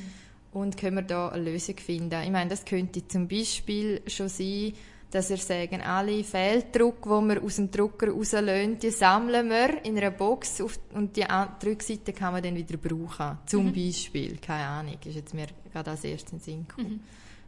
Und 0.52 0.76
können 0.76 0.96
wir 0.96 1.02
da 1.02 1.28
eine 1.28 1.44
Lösung 1.44 1.78
finden? 1.78 2.22
Ich 2.22 2.30
meine, 2.30 2.50
das 2.50 2.64
könnte 2.64 3.06
zum 3.06 3.28
Beispiel 3.28 4.02
schon 4.08 4.28
sein, 4.28 4.74
dass 5.10 5.28
wir 5.30 5.38
sagen, 5.38 5.80
alle 5.80 6.22
Fehldruck, 6.22 7.02
die 7.02 7.08
wir 7.08 7.42
aus 7.42 7.56
dem 7.56 7.70
Drucker 7.70 8.08
rauslösen, 8.08 8.78
die 8.78 8.90
sammeln 8.90 9.50
wir 9.50 9.84
in 9.84 9.96
einer 9.96 10.10
Box 10.10 10.60
auf, 10.60 10.78
und 10.94 11.16
die 11.16 11.24
Rückseite 11.64 12.12
kann 12.12 12.32
man 12.32 12.42
dann 12.42 12.54
wieder 12.54 12.76
brauchen. 12.76 13.38
Zum 13.46 13.66
mhm. 13.66 13.72
Beispiel, 13.72 14.36
keine 14.36 14.66
Ahnung, 14.66 14.98
ist 15.04 15.16
jetzt 15.16 15.34
mir 15.34 15.48
gerade 15.72 15.90
als 15.90 16.04
erstes 16.04 16.32
in 16.32 16.38
den 16.38 16.44
Sinn 16.44 16.68
gekommen. 16.68 17.04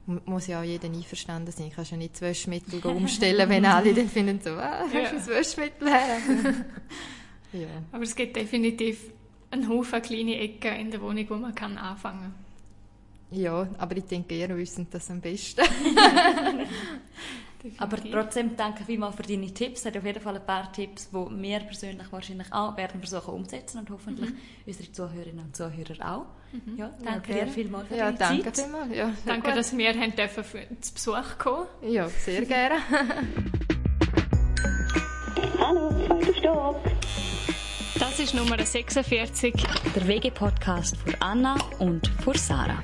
Mhm. 0.06 0.20
Muss 0.24 0.48
ja 0.48 0.60
auch 0.60 0.64
jeder 0.64 0.88
einverstanden 0.88 1.52
sein. 1.52 1.68
Ich 1.68 1.74
kann 1.74 1.84
ja 1.88 1.96
nicht 1.96 2.14
das 2.14 2.22
Wäschmittel 2.22 2.84
umstellen, 2.84 3.48
wenn 3.48 3.64
alle 3.66 3.94
dann 3.94 4.08
finden, 4.08 4.40
so, 4.42 4.50
ah, 4.50 4.84
hast 4.92 5.12
du 5.12 5.16
das 5.16 5.28
Wäschmittel 5.28 5.88
her? 5.88 6.18
ja. 7.52 7.68
Aber 7.92 8.02
es 8.02 8.16
gibt 8.16 8.34
definitiv 8.34 9.12
einen 9.52 9.68
Haufen 9.68 10.02
kleine 10.02 10.40
Ecken 10.40 10.74
in 10.74 10.90
der 10.90 11.00
Wohnung, 11.00 11.24
wo 11.28 11.36
man 11.36 11.54
kann 11.54 11.78
anfangen 11.78 12.20
kann. 12.20 12.34
Ja, 13.30 13.66
aber 13.78 13.96
ich 13.96 14.04
denke, 14.04 14.34
ihr 14.34 14.54
wissen 14.56 14.86
das 14.90 15.10
am 15.10 15.20
besten. 15.20 15.62
Aber 17.78 17.96
trotzdem 17.98 18.56
danke 18.56 18.84
vielmals 18.84 19.16
für 19.16 19.22
deine 19.22 19.52
Tipps. 19.52 19.80
Es 19.80 19.86
hat 19.86 19.96
auf 19.96 20.04
jeden 20.04 20.20
Fall 20.20 20.36
ein 20.36 20.44
paar 20.44 20.72
Tipps, 20.72 21.10
die 21.10 21.14
wir 21.14 21.60
persönlich 21.60 22.10
wahrscheinlich 22.10 22.52
auch 22.52 22.76
werden 22.76 23.00
versuchen 23.00 23.34
umzusetzen 23.34 23.78
und 23.78 23.90
hoffentlich 23.90 24.30
mhm. 24.30 24.38
unsere 24.66 24.92
Zuhörerinnen 24.92 25.44
und 25.44 25.56
Zuhörer 25.56 26.14
auch. 26.14 26.26
Mhm. 26.52 26.76
Ja, 26.76 26.90
danke 27.02 27.36
ja, 27.36 27.44
dir 27.44 27.50
vielmals 27.50 27.88
für 27.88 27.96
ja, 27.96 28.12
deine 28.12 28.18
danke 28.18 28.52
Zeit. 28.52 28.66
Vielmals. 28.66 28.96
Ja, 28.96 29.12
danke, 29.24 29.48
gut. 29.48 29.58
dass 29.58 29.76
wir 29.76 29.88
haben 29.88 30.14
dürfen 30.16 30.44
für 30.44 30.66
zu 30.80 30.94
Besuch 30.94 31.38
kommen 31.38 31.66
Ja, 31.82 32.08
sehr 32.08 32.44
gerne. 32.44 32.76
Hallo, 35.58 35.90
zweiter 36.06 36.34
Stopp. 36.34 36.84
Das 37.98 38.18
ist 38.18 38.34
Nummer 38.34 38.58
46. 38.58 39.54
Der 39.94 40.08
WG-Podcast 40.08 40.96
für 40.96 41.20
Anna 41.20 41.56
und 41.78 42.08
für 42.24 42.36
Sarah. 42.36 42.82